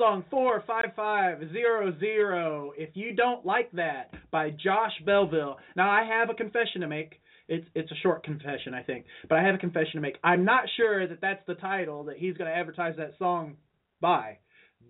Song 0.04 0.24
45500. 0.30 2.74
If 2.76 2.90
you 2.94 3.14
don't 3.14 3.46
like 3.46 3.72
that 3.72 4.12
by 4.30 4.50
Josh 4.50 4.92
Belville. 5.06 5.56
Now 5.76 5.90
I 5.90 6.04
have 6.04 6.28
a 6.28 6.34
confession 6.34 6.82
to 6.82 6.88
make. 6.88 7.20
It's 7.48 7.66
it's 7.74 7.90
a 7.90 7.96
short 8.02 8.22
confession, 8.22 8.74
I 8.74 8.82
think, 8.82 9.06
but 9.28 9.38
I 9.38 9.42
have 9.42 9.54
a 9.54 9.58
confession 9.58 9.94
to 9.94 10.00
make. 10.00 10.16
I'm 10.22 10.44
not 10.44 10.64
sure 10.76 11.06
that 11.06 11.20
that's 11.22 11.42
the 11.46 11.54
title 11.54 12.04
that 12.04 12.18
he's 12.18 12.36
going 12.36 12.50
to 12.50 12.56
advertise 12.56 12.96
that 12.96 13.12
song 13.18 13.56
by, 14.00 14.38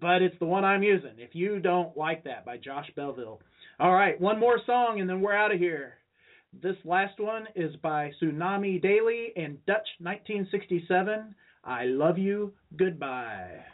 but 0.01 0.23
it's 0.23 0.39
the 0.41 0.47
one 0.47 0.65
I'm 0.65 0.83
using. 0.83 1.15
If 1.19 1.35
you 1.35 1.61
don't 1.61 1.97
like 1.97 2.25
that 2.25 2.45
by 2.45 2.57
Josh 2.57 2.91
Belville. 2.97 3.41
All 3.79 3.95
right, 3.95 4.21
one 4.21 4.41
more 4.41 4.59
song 4.67 5.01
and 5.01 5.09
then 5.09 5.21
we're 5.21 5.37
out 5.37 5.53
of 5.53 5.61
here. 5.61 5.95
This 6.61 6.77
last 6.85 7.19
one 7.19 7.47
is 7.57 7.75
by 7.83 8.13
Tsunami 8.21 8.81
Daily 8.81 9.33
and 9.37 9.65
Dutch 9.67 9.89
1967. 10.01 11.35
I 11.65 11.85
love 11.85 12.19
you. 12.19 12.53
Goodbye. 12.77 13.65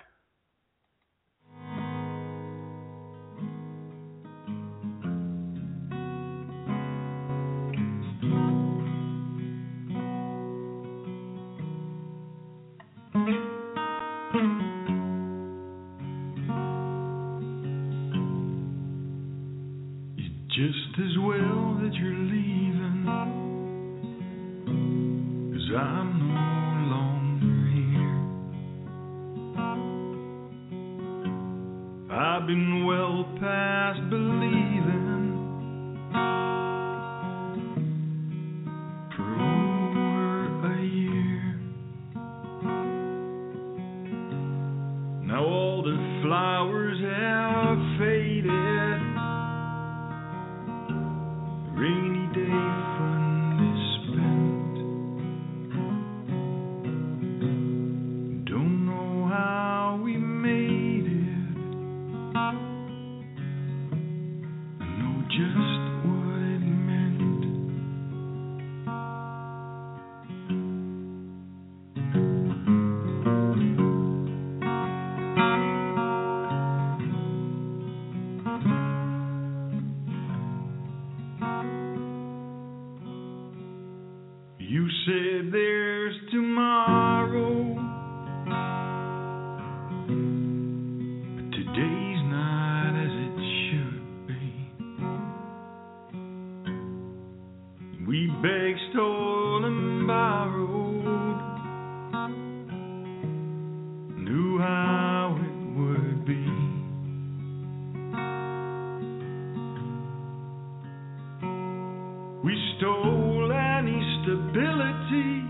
We 112.42 112.56
stole 112.78 113.52
any 113.52 114.00
stability. 114.22 115.44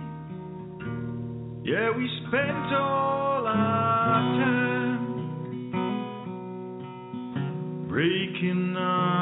Yeah, 1.62 1.90
we 1.96 2.08
spent 2.26 2.74
all 2.74 3.46
our 3.46 4.20
time 4.40 5.00
breaking 7.88 8.74
our 8.76 9.19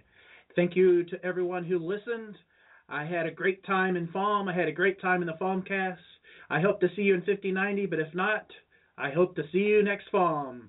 Thank 0.55 0.75
you 0.75 1.03
to 1.03 1.23
everyone 1.23 1.63
who 1.63 1.77
listened. 1.77 2.35
I 2.89 3.05
had 3.05 3.27
a 3.27 3.31
great 3.31 3.63
time 3.63 3.95
in 3.95 4.07
FAWM. 4.07 4.51
I 4.51 4.55
had 4.55 4.67
a 4.67 4.71
great 4.71 4.99
time 4.99 5.21
in 5.21 5.27
the 5.27 5.37
FAWMcast. 5.39 5.99
I 6.49 6.61
hope 6.61 6.81
to 6.81 6.89
see 6.95 7.03
you 7.03 7.13
in 7.13 7.21
5090, 7.21 7.85
but 7.85 7.99
if 7.99 8.11
not, 8.15 8.47
I 8.97 9.11
hope 9.11 9.35
to 9.35 9.43
see 9.51 9.59
you 9.59 9.83
next 9.83 10.11
FAWM. 10.11 10.61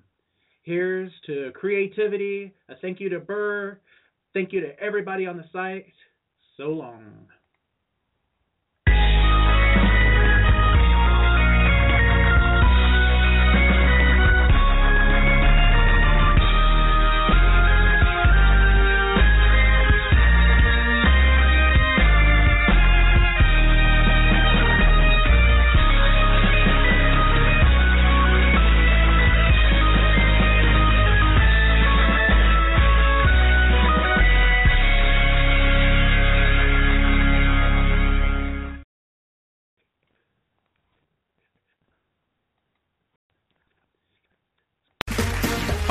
Here's 0.61 1.11
to 1.25 1.51
creativity. 1.55 2.53
A 2.69 2.75
thank 2.75 2.99
you 2.99 3.09
to 3.09 3.19
Burr. 3.19 3.79
Thank 4.35 4.53
you 4.53 4.61
to 4.61 4.79
everybody 4.79 5.25
on 5.25 5.37
the 5.37 5.45
site. 5.51 5.91
So 6.55 6.65
long. 6.65 7.22